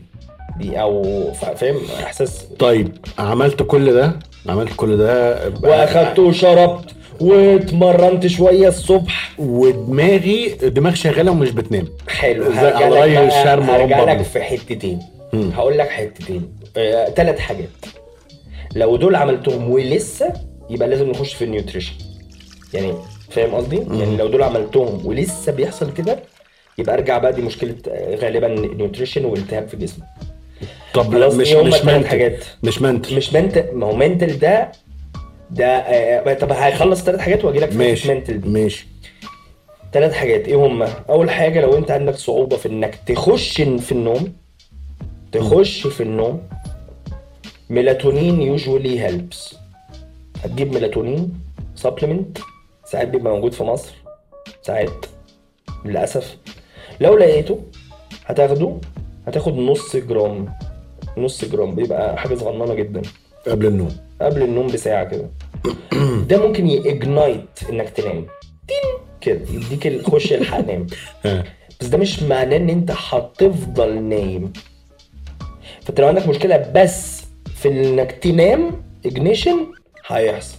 دي 0.58 0.80
أو 0.80 1.02
فا- 1.32 1.54
فاهم؟ 1.54 1.76
إحساس. 2.04 2.44
طيب 2.58 2.92
عملت 3.18 3.62
كل 3.62 3.92
ده؟ 3.92 4.12
عملت 4.48 4.72
كل 4.76 4.96
ده 4.96 5.40
وأخدت 5.62 6.18
وشربت 6.18 6.90
واتمرنت 7.20 8.26
شوية 8.26 8.68
الصبح. 8.68 9.32
ودماغي 9.38 10.48
دماغ 10.48 10.94
شغالة 10.94 11.30
ومش 11.30 11.50
بتنام. 11.50 11.88
حلو. 12.08 12.44
هرجع 12.44 13.22
الشرم 13.24 13.62
هرجع 13.70 14.12
لك. 14.12 14.22
في 14.22 14.42
حتتين. 14.42 14.98
هقول 15.34 15.78
لك 15.78 15.88
حتتين. 15.88 16.52
ثلاث 17.16 17.38
حاجات. 17.38 17.68
لو 18.74 18.96
دول 18.96 19.16
عملتهم 19.16 19.70
ولسه 19.70 20.32
يبقى 20.70 20.88
لازم 20.88 21.10
نخش 21.10 21.34
في 21.34 21.44
ال 21.44 21.48
nutrition. 21.48 21.92
يعني 22.74 22.94
فاهم 23.30 23.54
قصدي؟ 23.54 23.76
يعني 23.76 24.16
لو 24.16 24.26
دول 24.26 24.42
عملتهم 24.42 25.06
ولسه 25.06 25.52
بيحصل 25.52 25.92
كده 25.92 26.18
يبقى 26.78 26.94
أرجع 26.94 27.18
بقى 27.18 27.32
دي 27.32 27.42
مشكلة 27.42 27.74
آه، 27.88 28.14
غالبا 28.16 28.48
nutrition 28.48 29.24
والتهاب 29.24 29.68
في 29.68 29.76
جسمك 29.76 30.04
طب 30.94 31.14
مش 31.14 31.52
مش 31.52 31.84
mental. 31.84 32.06
حاجات؟ 32.06 32.44
مش 32.62 32.82
mental. 32.82 33.16
مش 33.16 33.32
mental. 33.32 33.64
ما 33.74 33.86
هو 33.86 33.96
mental 33.96 34.38
ده 34.38 34.72
ده 35.50 35.66
آه، 35.66 36.34
طب 36.34 36.52
هيخلص 36.52 37.02
ثلاث 37.02 37.20
حاجات 37.20 37.44
وأجي 37.44 37.58
لك 37.58 37.70
في 37.70 37.78
ماشي. 37.78 38.14
mental 38.14 38.40
دي. 38.40 38.48
ماشي. 38.48 38.86
ثلاث 39.92 40.12
حاجات. 40.12 40.48
إيه 40.48 40.66
هما؟ 40.66 40.88
أول 41.08 41.30
حاجة 41.30 41.60
لو 41.60 41.76
أنت 41.78 41.90
عندك 41.90 42.14
صعوبة 42.14 42.56
في 42.56 42.68
إنك 42.68 42.94
تخش 43.06 43.60
في 43.60 43.92
النوم 43.92 44.32
تخش 45.32 45.86
في 45.86 46.02
النوم 46.02 46.42
melatonin 47.70 48.42
usually 48.42 49.00
helps 49.00 49.54
هتجيب 50.44 50.72
melatonin 50.74 51.40
supplement 51.74 52.38
ساعات 52.84 53.08
بيبقى 53.08 53.32
موجود 53.32 53.52
في 53.52 53.64
مصر. 53.64 53.94
ساعات 54.62 55.06
للأسف. 55.84 56.36
لو 57.00 57.16
لقيته 57.16 57.60
هتاخده. 58.26 58.76
هتاخد 59.26 59.56
نص 59.58 59.96
جرام 59.96 60.52
نص 61.18 61.44
جرام 61.44 61.74
بيبقى 61.74 62.16
حاجة 62.18 62.34
صغننة 62.34 62.74
جدا. 62.74 63.02
قبل 63.48 63.66
النوم. 63.66 63.88
قبل 64.20 64.42
النوم 64.42 64.66
بساعة 64.66 65.04
كده. 65.04 65.30
ده 66.28 66.46
ممكن 66.46 66.66
ي 66.66 66.78
ignite 66.78 67.48
إنك 67.70 67.88
تنام. 67.90 68.26
تين! 68.68 68.92
كده 69.20 69.40
يديك 69.50 69.86
ال- 69.86 70.04
خش 70.06 70.32
الحق 70.32 70.60
نام. 70.66 70.86
ها. 71.24 71.44
بس 71.80 71.86
ده 71.86 71.98
مش 71.98 72.22
معناه 72.22 72.56
إن 72.56 72.68
أنت 72.70 72.90
هتفضل 72.96 74.02
نايم. 74.02 74.52
فأنت 75.82 76.00
لو 76.00 76.08
عندك 76.08 76.28
مشكلة 76.28 76.70
بس 76.74 77.24
في 77.56 77.68
إنك 77.68 78.12
تنام 78.12 78.82
ignition 79.06 79.66
هيحصل. 80.06 80.56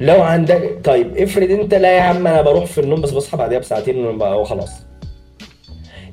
لو 0.00 0.22
عندك 0.22 0.80
طيب 0.84 1.16
افرض 1.16 1.50
أنت 1.50 1.74
لا 1.74 1.96
يا 1.96 2.00
عم 2.02 2.26
أنا 2.26 2.42
بروح 2.42 2.64
في 2.64 2.80
النوم 2.80 3.00
بس 3.00 3.10
بصحى 3.10 3.36
بعدها 3.36 3.58
بساعتين 3.58 4.06
وخلاص. 4.22 4.70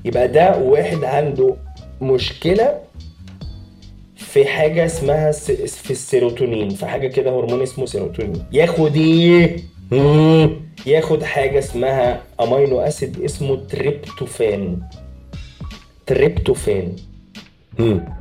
يبقى 0.06 0.28
ده 0.28 0.58
واحد 0.58 1.04
عنده 1.04 1.56
مشكلة 2.02 2.80
في 4.16 4.46
حاجة 4.46 4.86
اسمها 4.86 5.32
في 5.68 5.92
السيروتونين 5.92 6.70
في 6.70 6.86
حاجة 6.86 7.08
كده 7.08 7.32
هرمون 7.32 7.62
اسمه 7.62 7.86
سيروتونين. 7.86 8.46
ياخد 8.52 8.96
إيه. 8.96 9.58
ياخد 10.86 11.24
حاجة 11.24 11.60
اسمها 11.60 12.22
amino 12.42 12.80
acid 12.80 13.22
اسمه 13.22 13.56
تريبتوفان 13.56 14.80
تريبتوفان. 16.06 16.96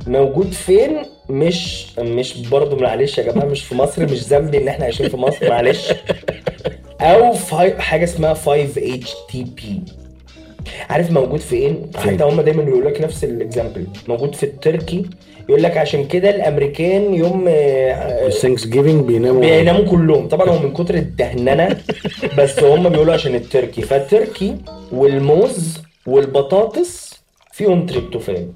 موجود 0.07 0.51
فين؟ 0.51 0.97
مش 1.29 1.85
مش 1.99 2.47
برضه 2.47 2.77
معلش 2.77 3.17
يا 3.17 3.23
جماعة 3.31 3.45
مش 3.45 3.63
في 3.63 3.75
مصر 3.75 4.03
مش 4.03 4.23
ذنبي 4.23 4.57
إن 4.57 4.67
إحنا 4.67 4.83
عايشين 4.85 5.09
في 5.09 5.17
مصر 5.17 5.49
معلش. 5.49 5.93
أو 7.01 7.33
في 7.33 7.81
حاجة 7.81 8.03
اسمها 8.03 8.33
5 8.33 8.53
HTP 8.77 9.81
عارف 10.93 11.11
موجود 11.11 11.39
فين 11.39 11.81
فين؟ 11.99 12.13
حتى 12.13 12.23
هم 12.23 12.41
دايما 12.41 12.63
بيقول 12.63 12.85
لك 12.85 13.01
نفس 13.01 13.23
ال 13.23 13.31
example 13.31 13.87
موجود 14.07 14.35
في 14.35 14.43
التركي. 14.43 15.05
يقول 15.49 15.63
لك 15.63 15.77
عشان 15.77 16.07
كده 16.07 16.29
الأمريكان 16.29 17.13
يوم 17.13 17.45
آه، 17.47 18.27
ال 18.27 18.67
Thanksgiving 18.67 19.05
بيناموا 19.05 19.41
بيناموا 19.41 19.85
كلهم. 19.85 20.27
طبعا 20.27 20.49
هو 20.49 20.59
من 20.59 20.73
كتر 20.73 20.95
الدهننة 20.95 21.77
بس 22.37 22.59
هم 22.63 22.89
بيقولوا 22.89 23.13
عشان 23.13 23.35
ال 23.35 23.41
turkey. 23.41 23.81
فال 23.81 24.00
turkey 24.00 24.55
والموز 24.91 25.77
والبطاطس 26.05 27.13
فيهم 27.51 27.85
tryptophan 27.85 28.51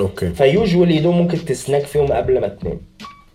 okay. 0.00 0.30
ف 0.30 0.38
usually 0.38 0.98
دول 0.98 1.14
ممكن 1.14 1.44
تسناك 1.44 1.82
فيهم 1.86 2.12
قبل 2.12 2.40
ما 2.40 2.48
تنام. 2.48 2.80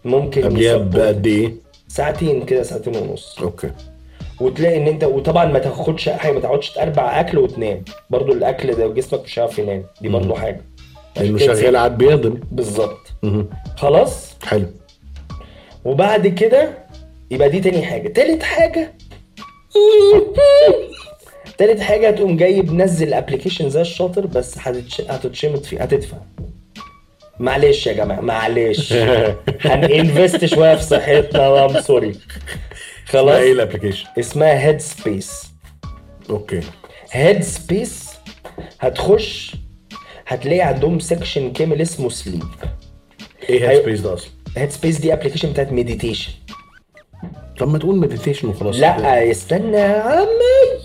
ممكن 0.05 0.43
قبلها. 0.43 0.77
بقد 0.77 1.27
إيه؟ 1.27 1.53
ساعتين 1.87 2.45
كده 2.45 2.63
ساعتين 2.63 2.95
ونص. 2.95 3.37
okay. 3.41 3.69
وتلاقي 4.41 4.77
إن 4.77 4.87
انت 4.87 5.03
وطبعا 5.03 5.45
ما 5.45 5.59
تاخدش 5.59 6.09
حاجة 6.09 6.31
ما 6.31 6.39
تقعدش 6.39 6.69
تربع 6.69 7.19
أكل 7.19 7.37
وتنام 7.37 7.83
برضو 8.09 8.33
الأكل 8.33 8.73
ده 8.73 8.87
جسمك 8.87 9.23
مش 9.23 9.39
هيعرف 9.39 9.59
ينام. 9.59 9.83
دي 10.01 10.09
برضو 10.09 10.35
حاجة. 10.35 10.61
لأنه 11.17 11.37
شغال 11.37 11.77
قاعد 11.77 11.97
بيهضم. 11.97 12.39
بالظبط. 12.51 13.13
خلاص؟ 13.77 14.35
حلو. 14.43 14.65
وبعد 15.85 16.27
كده 16.27 16.77
يبقى 17.31 17.49
دي 17.49 17.59
تاني 17.59 17.85
حاجة. 17.85 18.07
تالت 18.07 18.43
حاجة. 18.43 18.93
تالت 21.57 21.79
حاجة 21.79 22.07
هتقوم 22.09 22.37
جاي 22.37 22.61
منزل 22.61 23.13
application 23.13 23.69
زي 23.69 23.81
الشاطر 23.81 24.25
بس 24.27 24.57
هتتش... 24.59 25.01
هتتشمط 25.01 25.65
فيه 25.65 25.81
هتدفع. 25.81 26.17
معلش 27.39 27.87
يا 27.87 27.93
جماعة 27.93 28.21
معلش. 28.21 28.93
هننفست 29.65 30.45
شوية 30.45 30.75
في 30.75 30.83
صحتنا 30.83 31.65
I'm 31.65 31.81
sorry 31.81 32.15
خلاص. 33.05 33.35
إيه 33.35 33.51
ال 33.53 33.57
application؟ 33.57 34.07
اسمها 34.19 34.59
Headspace 34.67 35.43
okay. 36.29 36.59
Headspace 37.11 38.09
هتخش 38.79 39.55
هتلاقي 40.27 40.61
عندهم 40.61 40.99
section 40.99 41.53
كامل 41.53 41.81
اسمه 41.81 42.09
sleep 42.09 42.43
إيه 43.49 43.61
Head 43.63 43.69
أيوة. 43.69 43.81
space 43.83 43.99
ده 43.99 44.13
أصلا؟ 44.13 44.29
Headspace 44.57 44.99
دي 44.99 45.13
application 45.13 45.49
بتاعت 45.51 45.71
meditation 45.71 46.31
طب 47.59 47.67
ما 47.69 47.77
تقول 47.77 47.95
meditation 47.97 48.47
وخلاص. 48.47 48.75
لا 48.75 49.31
استنى 49.31 49.77
يا 49.77 50.01
عمي 50.01 50.81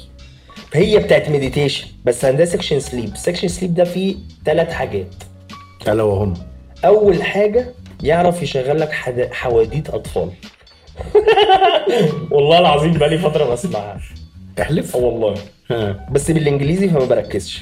هي 0.72 0.98
بتاعت 0.98 1.28
meditation 1.28 1.86
بس 2.04 2.24
عندها 2.24 2.46
section 2.46 2.80
sleep 2.80 3.16
section 3.16 3.48
sleep 3.48 3.74
ده 3.74 3.84
فيه 3.84 4.16
ثلاث 4.44 4.72
حاجات. 4.72 5.14
ألا 5.88 6.02
وهم 6.02 6.34
أول 6.84 7.22
حاجة 7.22 7.74
يعرف 8.02 8.42
يشغل 8.42 8.80
لك. 8.80 8.92
حواديت 9.32 9.90
أطفال. 9.90 10.30
والله 12.30 12.58
العظيم 12.58 12.92
بقالي 12.92 13.18
فترة 13.18 13.44
بسمعها. 13.44 14.00
احلف. 14.60 14.96
آه 14.96 15.00
والله. 15.00 15.34
ها. 15.70 16.06
بس 16.10 16.30
بالانجليزي 16.30 16.88
فما 16.88 17.04
بركزش. 17.04 17.60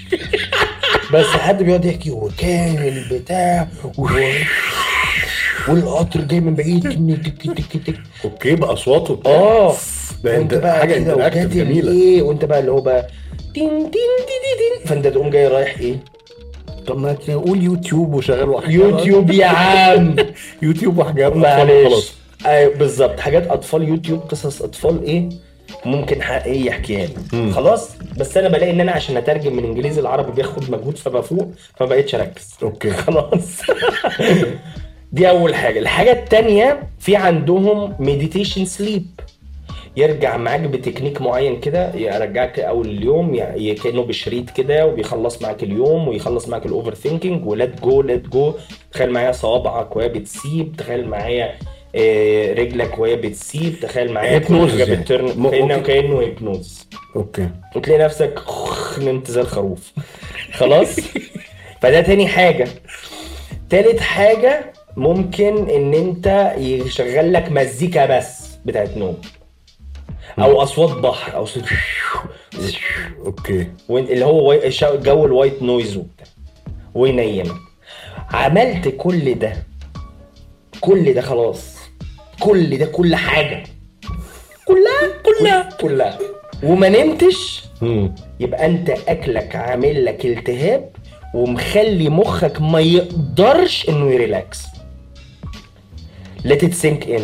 بس 1.15 1.27
حد 1.27 1.63
بيقعد 1.63 1.85
يحكي 1.85 2.11
وكان 2.11 2.77
البتاع 2.89 3.69
و... 3.99 4.07
والقطر 5.69 6.21
جاي 6.21 6.41
من 6.41 6.55
بعيد. 6.55 6.83
تك 7.23 7.43
تك 7.59 7.83
تك 7.87 7.95
okay 8.25 8.55
باصواته 8.55 9.13
وبتاع. 9.13 9.33
آه. 9.33 9.75
ده 10.25 10.31
وانت 10.39 10.53
انت 10.53 10.63
بقى 10.63 10.79
حاجة 10.81 10.97
interactive 10.97 11.55
جميلة. 11.55 11.93
إيه 11.93 12.23
وانت 12.23 12.45
بقى 12.45 12.59
اللي 12.61 12.71
هو 12.71 12.81
بقى 12.81 13.07
تين 13.55 13.69
تين 13.71 13.91
تين 13.91 14.81
تين 14.81 14.87
فانت 14.87 15.07
تقوم 15.07 15.31
جاي 15.31 15.49
رايح 15.49 15.79
إيه؟ 15.79 15.97
طب 16.87 16.99
ما 16.99 17.13
تقول 17.13 17.63
يوتيوب 17.63 18.15
وشغال 18.15 18.49
وحاجات 18.49 18.71
يوتيوب 18.75 19.31
يا 19.31 19.47
عم. 19.47 20.17
يوتيوب 20.63 20.99
وحاجات 20.99 21.37
معلش. 21.37 21.87
خلاص. 21.87 22.13
أيوه 22.47 22.75
بالظبط. 22.75 23.21
حاجات 23.21 23.47
أطفال 23.47 23.89
يوتيوب 23.89 24.21
قصص 24.21 24.63
أطفال 24.63 25.03
إيه؟ 25.05 25.29
ممكن 25.85 26.23
حقيقي 26.23 26.67
يحكيها 26.67 27.07
لي. 27.33 27.53
خلاص؟ 27.53 27.91
بس 28.19 28.37
أنا 28.37 28.49
بلاقي 28.49 28.71
إن 28.71 28.81
أنا 28.81 28.93
عشان 28.93 29.17
أترجم 29.17 29.57
من 29.57 29.65
إنجليزي 29.65 30.01
لعربي 30.01 30.33
بياخد 30.33 30.71
مجهود 30.71 30.97
فبفوق 30.99 31.49
فما 31.77 31.89
بقتش 31.89 32.15
أركز. 32.15 32.55
okay. 32.63 32.91
خلاص. 33.07 33.61
دي 35.13 35.29
أول 35.31 35.55
حاجة. 35.55 35.79
الحاجة 35.79 36.13
التانية 36.13 36.83
في 36.99 37.17
عندهم 37.17 37.95
meditation 37.99 38.65
sleep 38.65 39.07
يرجع 39.97 40.37
معاك 40.37 40.61
بتكنيك 40.61 41.21
معين 41.23 41.61
كده 41.61 41.95
يرجعك 41.95 42.59
أول 42.61 42.89
اليوم 42.89 43.35
يعني 43.35 43.75
كأنه 43.75 44.03
بشريط 44.03 44.51
كده 44.51 44.87
وبيخلص 44.87 45.43
معاك 45.43 45.63
اليوم 45.63 46.09
ويخلص 46.09 46.49
معاك 46.49 46.67
ال 46.67 46.95
overthinking 46.95 47.47
و 47.47 47.55
let 47.55 47.81
go 47.81 48.03
let 48.03 48.21
go 48.29 48.55
تخيل 48.93 49.11
معايا 49.13 49.33
صوابعك 49.33 49.97
وهي 49.97 50.09
بتسيب 50.09 50.77
تخيل 50.77 51.09
معايا 51.09 51.55
رجلك 52.59 52.99
وهي 52.99 53.17
بتسيب. 53.17 53.81
تخيل 53.81 54.13
معايا 54.13 54.41
Hypnosis 54.41 54.71
حاجة 54.71 54.85
يعني. 54.85 54.97
بترن 54.97 55.51
كانه 55.51 55.79
كأنه 55.79 56.21
hypnosis 56.21 56.89
okay. 57.17 57.49
وتلاقي 57.77 58.05
نفسك 58.05 58.41
نمت 58.99 59.31
زي 59.31 59.41
الخروف 59.41 59.93
خلاص؟ 60.53 60.97
فده 61.83 62.01
تاني 62.01 62.27
حاجة. 62.29 62.69
تالت 63.71 64.01
حاجة 64.01 64.73
ممكن 64.97 65.71
إن 65.71 65.95
أنت 65.95 66.55
يشغل 66.59 67.33
لك 67.33 67.53
مزيكا 67.53 68.19
بس 68.19 68.49
بتاعت 68.65 68.97
نوم. 68.97 69.21
أو 70.39 70.63
أصوات 70.63 70.91
بحر 70.91 71.37
أو 71.37 71.47
صوت 71.47 71.65
okay. 73.27 73.67
اللي 73.91 74.25
هو 74.25 74.59
جو 74.83 75.27
ال 75.27 75.33
white 75.33 75.63
noise 75.63 75.97
وبتاع. 75.97 76.27
وينيمك. 76.95 77.57
عملت 78.31 78.89
كل 78.89 79.35
ده. 79.35 79.53
كل 80.81 81.15
ده 81.15 81.21
خلاص. 81.21 81.78
كل 82.41 82.79
ده 82.79 82.87
كل 82.87 83.15
حاجة. 83.17 83.63
كلها 84.65 85.23
كلها. 85.25 85.69
كلها. 85.81 86.19
وما 86.63 86.89
نمتش. 86.89 87.65
يبقى 88.41 88.67
أنت 88.67 88.91
أكلك 88.91 89.57
عامل 89.57 90.05
لك 90.05 90.27
التهاب 90.27 90.91
ومخلي 91.35 92.09
مخك 92.09 92.61
ما 92.61 92.81
يقدرش 92.81 93.89
إنه 93.89 94.11
يريلاكس. 94.11 94.59
Let 96.47 96.61
it 96.63 96.73
sink 96.83 97.05
in. 97.09 97.23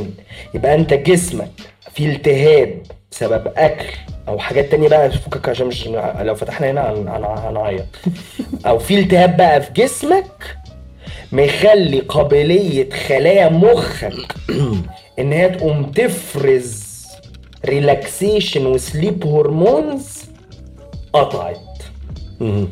يبقى 0.55 0.74
أنت 0.74 0.94
جسمك 0.94 1.50
في 1.94 2.07
التهاب 2.07 2.83
بسبب 3.12 3.53
أكل 3.57 3.87
أو 4.29 4.38
حاجات 4.38 4.70
تانية 4.70 4.88
بقى 4.88 5.11
فكك 5.11 5.48
عشان 5.48 5.66
مش 5.66 5.87
لو 6.20 6.35
فتحنا 6.35 6.70
هنا 6.70 6.90
هن- 6.92 7.09
هن- 7.09 7.38
هنعيط. 7.48 7.85
أو 8.66 8.79
في 8.79 8.98
التهاب 8.98 9.37
بقى 9.37 9.62
في 9.62 9.72
جسمك 9.72 10.57
مخلي 11.33 12.00
قابلية 12.00 12.90
خلايا 12.90 13.48
مخك 13.48 14.35
إن 15.18 15.33
هي 15.33 15.48
تقوم 15.48 15.83
تفرز 15.83 16.85
relaxation 17.66 18.66
و 18.66 18.77
sleep 18.77 19.27
hormones 19.27 20.23
قطعت. 21.12 21.59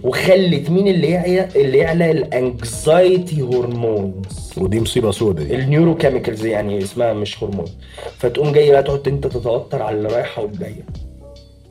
وخلت 0.02 0.70
مين 0.70 0.88
اللي 0.88 1.10
يعلى 1.10 1.48
اللي 1.56 1.78
يعلى 1.78 2.10
ال 2.10 2.27
anxiety 2.27 3.42
hormones 3.42 4.52
ودي 4.56 4.80
مصيبة 4.80 5.10
سودة 5.10 5.44
دي. 5.44 5.54
ال 5.54 5.94
neurochemicals 5.94 6.46
يعني 6.46 6.82
اسمها 6.82 7.12
مش 7.12 7.42
هرمون 7.44 7.64
فتقوم 8.18 8.52
جاي 8.52 8.70
بقى 8.70 8.82
تقعد 8.82 9.08
انت 9.08 9.26
تتوتر 9.26 9.82
على 9.82 9.96
اللي 9.96 10.08
رايحة 10.08 10.42
والجاية. 10.42 10.86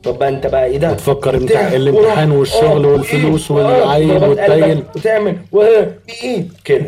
طب 0.02 0.18
بقى 0.18 0.28
انت 0.28 0.46
بقى 0.46 0.64
إيه 0.66 0.78
ده؟ 0.78 0.92
وتفكر 0.92 1.36
وبتاع، 1.36 1.72
الامتحان 1.72 2.30
والشغل 2.30 2.84
آه، 2.84 2.88
والفلوس 2.88 3.50
آه، 3.50 3.54
والعيل 3.54 4.12
قلبك 4.12 4.28
والتايل. 4.28 4.82
وتعمل 4.96 5.36
وايه 5.52 5.98
إيه؟ 6.22 6.44
كده. 6.64 6.86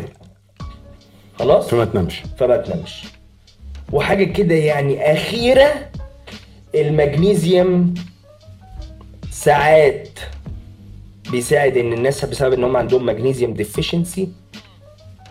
خلاص؟ 1.39 1.67
فما 1.67 1.85
تنامش. 1.85 2.23
فما 2.37 2.57
تنامش. 2.57 3.03
وحاجة 3.93 4.23
كده 4.23 4.55
يعني 4.55 5.13
أخيرة 5.13 5.73
المغنيسيوم 6.75 7.93
ساعات 9.31 10.07
بيساعد 11.31 11.77
إن 11.77 11.93
الناس 11.93 12.25
بسبب 12.25 12.53
إن 12.53 12.63
هم 12.63 12.77
عندهم 12.77 13.05
مغنيسيوم 13.05 13.53
deficiency 13.53 14.29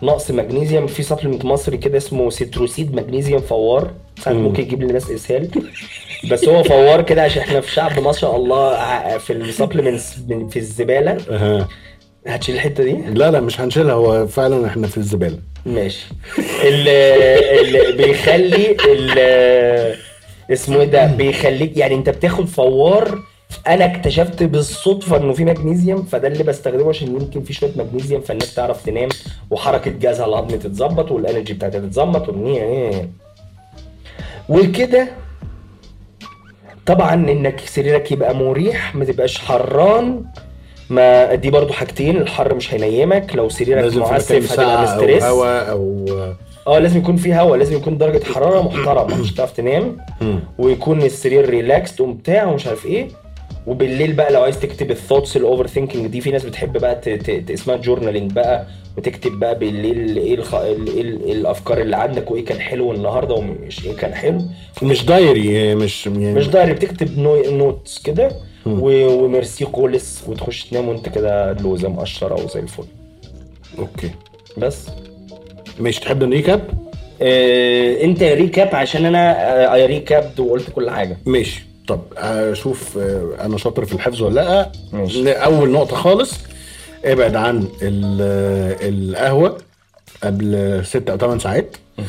نقص 0.03 0.31
مغنيسيوم 0.31 0.87
في 0.87 1.03
supplement 1.03 1.45
مصري 1.45 1.77
كده 1.77 1.97
اسمه 1.97 2.29
سيتروسيد 2.29 2.95
مغنيسيوم 2.95 3.41
فوار 3.41 3.91
ساعات 4.19 4.37
مم. 4.37 4.43
ممكن 4.43 4.63
يجيب 4.63 4.83
للناس 4.83 5.11
إسهال 5.11 5.49
بس 6.31 6.45
هو 6.47 6.63
فوار 6.63 7.01
كده 7.01 7.23
عشان 7.23 7.41
إحنا 7.41 7.61
في 7.61 7.71
شعب 7.71 7.99
ما 7.99 8.11
شاء 8.11 8.35
الله 8.35 9.17
في 9.17 9.33
ال 9.33 9.40
supplements 9.40 10.13
في 10.49 10.59
الزبالة. 10.59 11.17
هتشيل 12.27 12.55
الحتة 12.55 12.83
دي؟ 12.83 12.91
لا 12.91 13.31
لا 13.31 13.39
مش 13.39 13.61
هنشيلها. 13.61 13.93
هو 13.93 14.27
فعلا 14.27 14.67
إحنا 14.67 14.87
في 14.87 14.97
الزبالة. 14.97 15.39
ماشي. 15.65 16.05
اللي, 16.63 17.91
بيخلي 17.97 18.77
ال- 18.89 19.95
اسمه 20.51 20.79
إيه 20.79 20.85
ده؟ 20.87 21.05
بيخليك 21.05 21.77
يعني 21.77 21.95
أنت 21.95 22.09
بتاخد 22.09 22.45
فوار. 22.45 23.19
أنا 23.67 23.85
اكتشفت 23.85 24.43
بالصدفة 24.43 25.17
إنه 25.17 25.33
في 25.33 25.45
مغنيسيوم 25.45 26.03
فده 26.03 26.27
اللي 26.27 26.43
بستخدمه 26.43 26.89
عشان 26.89 27.07
يمكن 27.07 27.43
في 27.43 27.53
شوية 27.53 27.71
مغنيسيوم 27.75 28.21
فالناس 28.21 28.53
تعرف 28.55 28.85
تنام 28.85 29.09
وحركة 29.51 29.91
جهازها 29.91 30.25
الهضمي 30.25 30.57
تتظبط 30.57 31.11
والإنرجي 31.11 31.53
بتاعتها 31.53 31.79
تتظبط 31.79 32.27
والنية- 32.27 33.05
وكده. 34.49 35.07
طبعا 36.85 37.13
إنك 37.13 37.59
سريرك 37.59 38.11
يبقى 38.11 38.35
مريح 38.35 38.95
ما 38.95 39.05
تبقاش 39.05 39.37
حران. 39.37 40.25
ما 40.89 41.35
دي 41.35 41.49
برضو 41.49 41.73
حاجتين 41.73 42.17
الحر 42.17 42.53
مش 42.55 42.73
هينيمك 42.73 43.35
لو 43.35 43.49
سريرك 43.49 43.95
معسف 43.95 44.31
هتبقى 44.31 44.41
ساعه 44.55 44.75
أو 44.75 44.83
مستريس 44.95 45.23
هواء 45.23 45.71
أو 45.71 46.05
آه 46.67 46.79
لازم 46.79 46.97
يكون 46.99 47.15
في 47.15 47.33
هواء 47.33 47.57
لازم 47.57 47.75
يكون 47.75 47.97
درجة 47.97 48.23
حرارة 48.23 48.61
محترمة 48.61 49.17
مش 49.21 49.33
هتعرف 49.33 49.51
تنام. 49.51 49.97
ويكون 50.57 51.01
السرير 51.01 51.49
relaxed 51.49 52.01
وبتاع 52.01 52.45
ومش 52.45 52.67
عارف 52.67 52.85
إيه. 52.85 53.07
وبالليل 53.67 54.13
بقى 54.13 54.31
لو 54.33 54.41
عايز 54.41 54.59
تكتب 54.59 54.91
ال 54.91 54.96
thoughts 54.96 55.32
ال 55.32 55.37
overthinking 55.37 56.07
دي 56.07 56.21
في 56.21 56.31
ناس 56.31 56.45
بتحب 56.45 56.77
بقى 56.77 56.95
ت... 56.95 57.09
ت... 57.09 57.51
اسمها 57.51 57.75
journaling 57.77 58.31
بقى. 58.31 58.65
وتكتب 58.97 59.31
بقى 59.39 59.59
بالليل 59.59 60.17
إيه 60.17 60.35
الخ... 60.35 60.55
ال... 60.55 60.87
إيه 60.87 61.01
ال- 61.01 61.31
الأفكار 61.31 61.81
اللي 61.81 61.95
عندك 61.95 62.31
وإيه 62.31 62.45
كان 62.45 62.59
حلو 62.59 62.91
النهارده 62.91 63.33
ومش 63.35 63.85
إيه 63.85 63.95
كان 63.95 64.13
حلو. 64.13 64.41
مش 64.83 65.05
diary 65.05 65.75
مش 65.75 66.07
يعني 66.07 66.33
مش 66.33 66.47
diary 66.47 66.73
بتكتب 66.73 67.19
نو... 67.19 67.35
notes 67.51 67.99
كده. 68.03 68.29
وميرسي 68.65 69.65
قولس 69.65 70.23
وتخش 70.27 70.63
تنام 70.63 70.87
وانت 70.87 71.09
كده 71.09 71.53
لوزه 71.53 71.89
مقشرة 71.89 72.43
وزي 72.45 72.59
الفل. 72.59 72.83
okay. 73.79 74.11
بس. 74.57 74.87
مش 75.79 75.99
تحب 75.99 76.23
ن 76.23 76.31
recap 76.31 76.69
آه، 77.21 78.03
انت 78.03 78.23
recap 78.23 78.75
عشان 78.75 79.05
أنا 79.05 79.73
I 79.73 79.85
recapped 79.85 80.39
وقلت 80.39 80.69
كل 80.69 80.89
حاجة. 80.89 81.17
ماشي. 81.25 81.65
طب 81.87 82.01
أشوف 82.17 82.97
آه، 82.97 83.29
أنا 83.41 83.57
شاطر 83.57 83.85
في 83.85 83.93
الحفظ 83.93 84.21
ولا 84.21 84.33
لأ. 84.41 84.71
ماشي. 84.93 85.31
أول 85.31 85.69
نقطة 85.71 85.95
خالص 85.95 86.33
ابعد 87.05 87.35
عن 87.35 87.67
ال- 87.81 88.75
القهوة 88.81 89.57
قبل 90.23 90.81
ست 90.85 91.09
أو 91.09 91.17
ثمان 91.17 91.39
ساعات. 91.39 91.75
آه، 91.99 92.03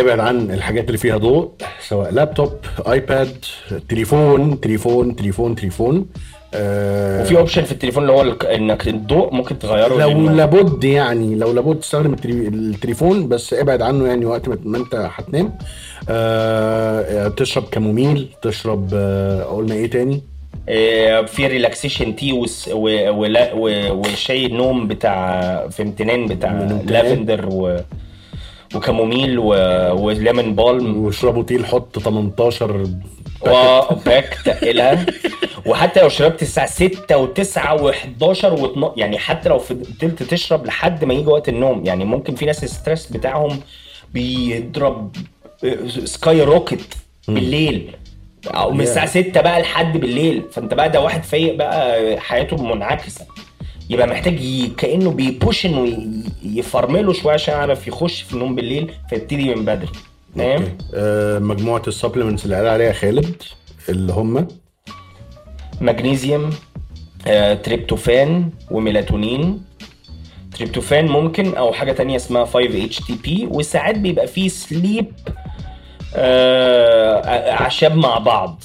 ابعد 0.00 0.20
عن 0.20 0.50
الحاجات 0.50 0.86
اللي 0.86 0.98
فيها 0.98 1.16
ضوء 1.16 1.50
سواء 1.88 2.10
لابتوب 2.12 2.52
آيباد 2.88 3.44
تليفون 3.88 4.60
تليفون 4.60 5.16
تليفون 5.16 5.54
تليفون. 5.54 6.06
آه، 6.54 7.22
وفي 7.22 7.36
option 7.38 7.62
في 7.62 7.72
التليفون 7.72 8.02
اللي 8.02 8.12
هو 8.12 8.22
إنك 8.54 8.88
الضوء 8.88 9.34
ممكن 9.34 9.58
تغيره 9.58 9.94
لو 9.94 10.28
لابد 10.30 10.84
يعني 10.84 11.34
لو 11.34 11.52
لابد 11.52 11.80
تستخدم 11.80 12.12
التلي- 12.14 12.48
التليفون 12.48 13.28
بس 13.28 13.54
ابعد 13.54 13.82
عنه 13.82 14.06
يعني 14.06 14.24
وقت 14.26 14.48
ما 14.48 14.78
انت 14.78 14.94
هتنام. 14.94 15.52
آه 16.08 17.28
تشرب 17.28 17.64
chamomile 17.70 18.28
تشرب 18.42 18.90
آه 18.94 19.42
قلنا 19.44 19.74
إيه 19.74 19.90
تاني؟ 19.90 20.22
آه، 20.68 21.22
في 21.22 21.46
relaxation 21.46 22.16
tea 22.16 22.32
وشاي 23.54 24.46
النوم 24.46 24.86
بتاع 24.88 25.40
في 25.68 25.82
امتنان 25.82 26.26
بتاع. 26.26 26.52
لافندر 26.86 27.48
و 27.52 27.76
و 28.76 28.82
chamomile 28.82 29.38
و... 29.38 29.44
و 30.02 30.11
lemon 30.11 30.54
balm. 30.54 31.04
واشربوا 31.04 31.42
تيل 31.42 31.66
حط 31.66 31.98
18 31.98 32.86
وباك 33.42 34.38
تقلها 34.44 35.06
وحتى 35.66 36.00
لو 36.00 36.08
شربت 36.08 36.42
الساعة 36.42 36.66
6 36.66 37.26
و9 37.26 37.80
و11 37.80 38.42
و12 38.44 38.90
يعني 38.96 39.18
حتى 39.18 39.48
لو 39.48 39.58
فضلت 39.58 40.22
تشرب 40.22 40.66
لحد 40.66 41.04
ما 41.04 41.14
يجي 41.14 41.26
وقت 41.26 41.48
النوم. 41.48 41.84
يعني 41.84 42.04
ممكن 42.04 42.34
في 42.34 42.44
ناس 42.46 42.64
ال 42.64 42.70
stress 42.70 43.06
بتاعهم 43.06 43.60
بيضرب 44.14 45.16
skyrocket 46.04 46.96
بالليل. 47.28 47.96
أو 48.46 48.70
من. 48.70 48.80
الساعة 48.80 49.06
6 49.06 49.40
بقى 49.40 49.60
لحد 49.62 49.96
بالليل. 49.98 50.42
فأنت 50.52 50.74
بقى 50.74 50.90
ده 50.90 51.00
واحد 51.00 51.22
فايق 51.24 51.54
بقى 51.54 52.20
حياته 52.20 52.56
منعكسة. 52.74 53.26
يبقى 53.90 54.06
محتاج 54.06 54.40
ي... 54.40 54.66
كأنه 54.68 55.10
بي 55.10 55.29
push 55.29 55.66
إنه 55.66 55.86
ي... 55.88 56.08
يفرمله 56.44 57.12
شوية 57.12 57.34
عشان 57.34 57.54
يعرف 57.54 57.88
يخش 57.88 58.22
في 58.22 58.32
النوم 58.34 58.54
بالليل 58.54 58.92
فيبتدي 59.10 59.54
من 59.54 59.64
بدري. 59.64 59.88
فاهم؟ 60.36 60.78
آه 60.94 61.38
مجموعة 61.38 61.82
ال 61.88 61.93
supplements 61.93 62.44
اللي 62.44 62.56
قال 62.56 62.66
عليها 62.66 62.92
خالد 62.92 63.42
اللي 63.88 64.12
هم؟ 64.12 64.48
مغنيسيوم 65.80 66.50
آه، 67.26 67.54
تريبتوفان 67.54 68.50
وميلاتونين. 68.70 69.62
تريبتوفان 70.54 71.06
ممكن 71.06 71.54
أو 71.54 71.72
حاجة 71.72 71.92
تانية 71.92 72.16
اسمها 72.16 72.44
5 72.44 72.84
HTP 72.84 73.48
وساعات 73.50 73.98
بيبقى 73.98 74.26
فيه 74.26 74.48
sleep 74.48 75.12
آه، 76.16 77.50
أعشاب 77.52 77.96
مع 77.96 78.18
بعض. 78.18 78.62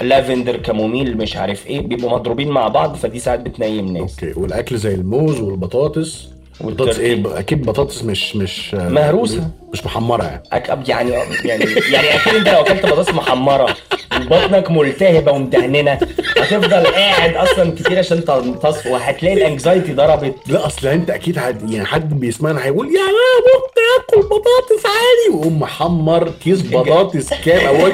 lavender 0.00 0.56
chamomile 0.56 1.16
مش 1.16 1.36
عارف 1.36 1.66
إيه 1.66 1.80
بيبقوا 1.80 2.10
مضروبين 2.10 2.48
مع 2.48 2.68
بعض 2.68 2.96
فدي 2.96 3.18
ساعات 3.18 3.40
بتنيم 3.40 3.88
ناس 3.96 4.00
okay 4.24 4.40
والأكل 4.40 4.76
زي 4.76 4.94
الموز 4.94 5.40
والبطاطس. 5.40 6.28
بطاطس 6.60 6.98
إيه؟ 6.98 7.16
ب- 7.16 7.26
أكيد 7.26 7.62
بطاطس 7.66 8.04
مش 8.04 8.36
مش 8.36 8.74
مهروسة. 8.74 9.50
مش 9.72 9.84
محمرة. 9.86 10.24
يعني 10.24 10.42
أك... 10.52 10.88
يعني 10.88 11.10
يعني 11.44 11.64
يعني 11.92 12.14
أكيد 12.16 12.34
أنت 12.34 12.48
لو 12.48 12.60
أكلت 12.60 12.86
بطاطس 12.86 13.14
محمرة. 13.14 13.76
وبطنك 14.20 14.70
ملتهبة 14.70 15.32
ومدهننة. 15.32 15.98
هتفضل 16.38 16.86
قاعد 16.86 17.34
أصلا 17.34 17.70
كتير 17.70 17.98
عشان 17.98 18.24
تمتص 18.24 18.86
وهتلاقي 18.86 19.34
ال 19.36 19.43
anxiety 19.43 19.92
ضربت. 19.92 20.34
لا 20.46 20.66
أصل 20.66 20.86
أنت 20.86 21.10
أكيد 21.10 21.38
حد 21.38 21.70
يعني 21.70 21.86
حد 21.86 22.20
بيسمعنا 22.20 22.64
هيقول 22.64 22.86
يا 22.86 23.00
ممكن 23.00 23.80
أكل 23.98 24.28
بطاطس 24.28 24.86
عادي. 24.86 25.36
ويقوم 25.36 25.60
محمر 25.60 26.32
كيس 26.44 26.62
بطاطس 26.72 27.34
كام 27.44 27.66
أو 27.66 27.86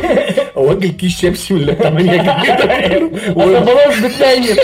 أو 0.57 0.79
كيس 0.79 1.21
شيبسي 1.21 1.55
من 1.55 1.61
اللي 1.61 1.75
8 1.75 2.17
جنيه 2.17 3.61
خلاص 3.61 3.99
بتنيل 3.99 4.59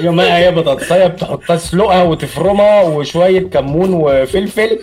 يومها 0.00 0.38
هي 0.38 0.50
بطاطساية 0.52 1.06
بتحطها 1.06 1.56
تسلقها 1.56 2.02
وتفرمها 2.02 2.82
وشوية 2.82 3.40
كمون 3.40 3.94
وفلفل. 3.94 4.78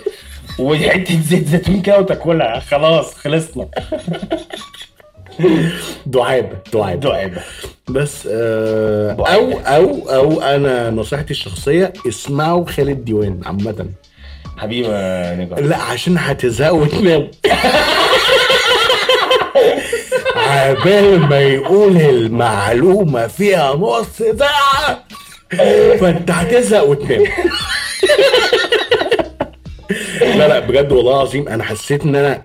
وحته 0.59 1.19
زيت 1.21 1.47
زيتون 1.47 1.81
كده 1.81 1.99
وتاكلها. 1.99 2.59
خلاص 2.59 3.13
خلصنا. 3.13 3.67
دعابة 6.05 6.57
دعابة. 6.73 6.99
دعابة. 6.99 7.41
بس 7.89 8.27
آه 8.31 9.11
أو 9.11 9.51
أو 9.59 10.09
أو 10.09 10.41
أنا 10.41 10.89
نصيحتي 10.89 11.31
الشخصية 11.31 11.93
اسمعوا 12.07 12.65
خالد 12.65 13.05
ديوان 13.05 13.41
عامة. 13.45 13.85
حبيبي 14.57 14.87
نجار 15.43 15.59
لا 15.59 15.77
عشان 15.77 16.17
هتزهقوا 16.17 16.81
وتناموا 16.81 17.27
عبال 20.35 21.19
ما 21.19 21.39
يقول 21.39 21.97
المعلومة 21.97 23.27
فيها 23.27 23.75
نص 23.75 24.17
ساعة 24.39 25.03
فأنت 25.99 26.31
هتزهق 26.31 26.83
وتنام. 26.83 27.23
لا 30.37 30.47
لا 30.47 30.59
بجد 30.59 30.91
والله 30.91 31.11
العظيم 31.15 31.47
أنا 31.47 31.63
حسيت 31.63 32.03
إن 32.03 32.15
أنا 32.15 32.41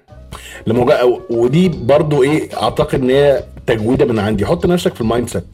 لما 0.67 0.85
جا 0.87 1.03
ودي 1.31 1.69
برضو 1.69 2.23
إيه 2.23 2.49
أعتقد 2.63 3.03
إن 3.03 3.11
هي 3.11 3.45
تجويدة 3.67 4.05
من 4.05 4.19
عندي. 4.19 4.47
حط 4.47 4.67
نفسك 4.67 4.95
في 4.95 5.01
ال 5.01 5.29
mindset 5.29 5.45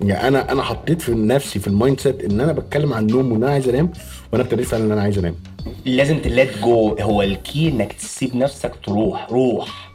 يعني 0.00 0.28
أنا 0.28 0.52
أنا 0.52 0.62
حطيت 0.62 1.02
في 1.02 1.12
نفسي 1.14 1.58
في 1.58 1.66
ال 1.66 2.00
mindset 2.00 2.24
إن 2.24 2.40
أنا 2.40 2.52
بتكلم 2.52 2.92
عن 2.92 3.02
النوم 3.02 3.32
وإن 3.32 3.42
أنا 3.42 3.52
عايز 3.52 3.68
أنام 3.68 3.92
وأنا 4.32 4.42
ابتديت 4.44 4.66
فعلا 4.66 4.84
إن 4.84 4.92
أنا 4.92 5.02
عايز 5.02 5.18
أنام. 5.18 5.34
لازم 5.84 6.18
ت 6.18 6.26
let 6.26 6.48
go 6.62 6.96
هو 7.00 7.22
ال 7.22 7.34
key 7.34 7.68
إنك 7.68 7.92
تسيب 7.92 8.36
نفسك 8.36 8.72
تروح 8.86 9.26
روح. 9.30 9.90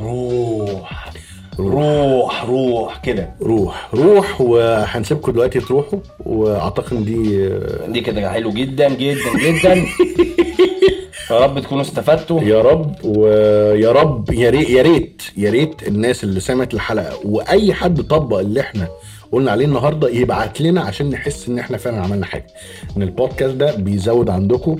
روح. 0.00 1.12
روح 1.58 2.44
روح 2.44 3.00
كده. 3.04 3.30
روح. 3.42 3.88
روح 3.94 4.40
وهنسيبكم 4.40 5.32
دلوقتي 5.32 5.60
تروحوا 5.60 5.98
وأعتقد 6.20 6.92
إن 6.96 7.04
دي 7.04 7.48
دي 7.92 8.00
كده 8.00 8.30
حلو 8.32 8.50
جدا 8.50 8.88
جدا 8.88 9.38
جدا. 9.38 9.84
يا 11.30 11.38
رب 11.38 11.58
تكونوا 11.60 11.82
استفدتوا. 11.82 12.40
يا 12.42 12.62
رب 12.62 12.96
ويا 13.04 13.92
رب 13.92 14.32
يا 14.32 14.50
ريت 14.50 14.70
يا 14.70 14.82
ريت 14.82 15.22
يا 15.36 15.50
ريت 15.50 15.88
الناس 15.88 16.24
اللي 16.24 16.40
سمعت 16.40 16.74
الحلقة 16.74 17.20
وأي 17.24 17.74
حد 17.74 18.00
طبق 18.02 18.38
اللي 18.38 18.60
إحنا 18.60 18.88
قلنا 19.32 19.50
عليه 19.50 19.64
النهارده 19.64 20.08
يبعت 20.08 20.60
لنا 20.60 20.80
عشان 20.80 21.10
نحس 21.10 21.48
إن 21.48 21.58
إحنا 21.58 21.76
فعلا 21.76 22.00
عملنا 22.02 22.26
حاجة. 22.26 22.46
إن 22.96 23.02
البودكاست 23.02 23.54
ده 23.54 23.74
بيزود 23.76 24.30
عندكم 24.30 24.78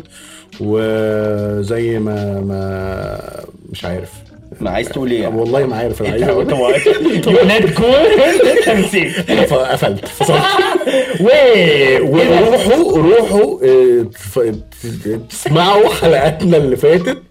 وزي 0.61 1.99
ما 1.99 2.41
ما 2.41 3.45
مش 3.73 3.85
عارف. 3.85 4.13
ما 4.61 4.71
عايز 4.71 4.89
تقول 4.89 5.11
إيه 5.11 5.27
والله 5.29 5.67
ما 5.67 5.77
عارف 5.77 6.03
أنا 6.03 6.11
عايز 6.11 6.23
أقول 6.23 6.53
انت 7.15 7.27
يونات 7.27 7.71
كون 7.71 7.85
انت 7.85 8.69
نسيت 8.69 9.31
قفلت 9.53 10.09
فصلت. 10.09 10.41
و 11.21 11.29
وروحوا 12.03 12.97
روحوا 12.99 13.61
آه، 13.65 14.03
تف- 14.03 14.55
تسمعوا 15.31 15.89
حلقاتنا 15.89 16.57
اللي 16.57 16.77
فاتت 16.77 17.23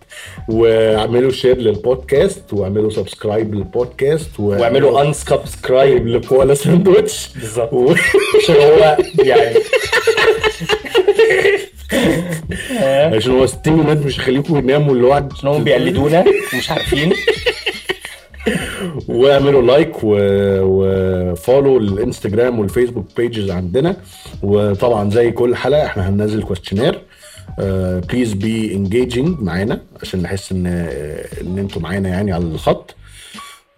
واعملوا 0.49 1.31
share 1.31 1.57
للبودكاست 1.57 2.53
واعملوا 2.53 2.89
subscribe 2.89 3.55
للبودكاست 3.55 4.29
واعملوا 4.39 5.01
unsubscribe 5.01 6.07
لكوالا 6.07 6.53
ساندوتش 6.53 7.29
بالظبط. 7.35 7.73
عشان 8.43 8.55
هو 8.55 8.97
يعني 9.23 9.55
عشان 13.15 13.31
هو 13.31 13.45
stimulant 13.45 14.05
مش 14.05 14.19
هيخليكم 14.19 14.57
يناموا 14.57 14.95
الوعد 14.95 15.33
عشان 15.33 15.49
هم 15.49 15.63
بيقلدونا 15.63 16.25
ومش 16.53 16.71
عارفين. 16.71 17.13
واعملوا 19.07 19.61
like. 19.61 19.91
و 20.03 20.28
follow 20.28 21.77
الانستجرام 21.77 22.59
والفيسبوك 22.59 23.05
pages 23.17 23.51
عندنا. 23.51 23.95
وطبعا 24.43 25.09
زي 25.09 25.31
كل 25.31 25.55
حلقة 25.55 25.85
إحنا 25.85 26.09
هننزل 26.09 26.43
questionnaire 26.43 27.01
please 28.09 28.33
be 28.33 28.73
engaging 28.73 29.39
معانا 29.41 29.81
عشان 30.01 30.21
نحس 30.21 30.51
ان 30.51 30.67
إن 31.41 31.57
أنتوا 31.57 31.81
معانا 31.81 32.09
يعني 32.09 32.31
على 32.31 32.43
الخط. 32.43 32.95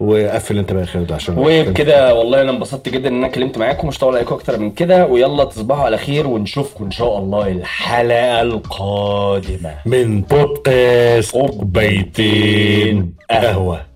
وقفل 0.02 0.58
انت 0.58 0.72
بقى 0.72 0.86
خالد 0.86 1.12
عشان 1.12 1.38
وبكده 1.38 2.14
والله 2.14 2.42
أنا 2.42 2.50
انبسطت 2.50 2.88
جدا 2.88 3.08
ان 3.08 3.16
أنا 3.16 3.26
اتكلمت 3.26 3.58
معاكم 3.58 3.88
مش 3.88 3.98
هطول 3.98 4.16
عليكم 4.16 4.34
أكتر 4.34 4.58
من 4.58 4.70
كده. 4.70 5.06
ويلا 5.06 5.44
تصبحوا 5.44 5.84
على 5.84 5.96
خير 5.98 6.26
ونشوفكم 6.26 6.84
إن 6.84 6.90
شاء 6.90 7.18
الله 7.18 7.48
الحلقة 7.48 8.42
القادمة. 8.42 9.74
من 9.86 10.20
بودكاست 10.20 11.36
كوبايتين 11.36 13.14
قهوة. 13.30 13.91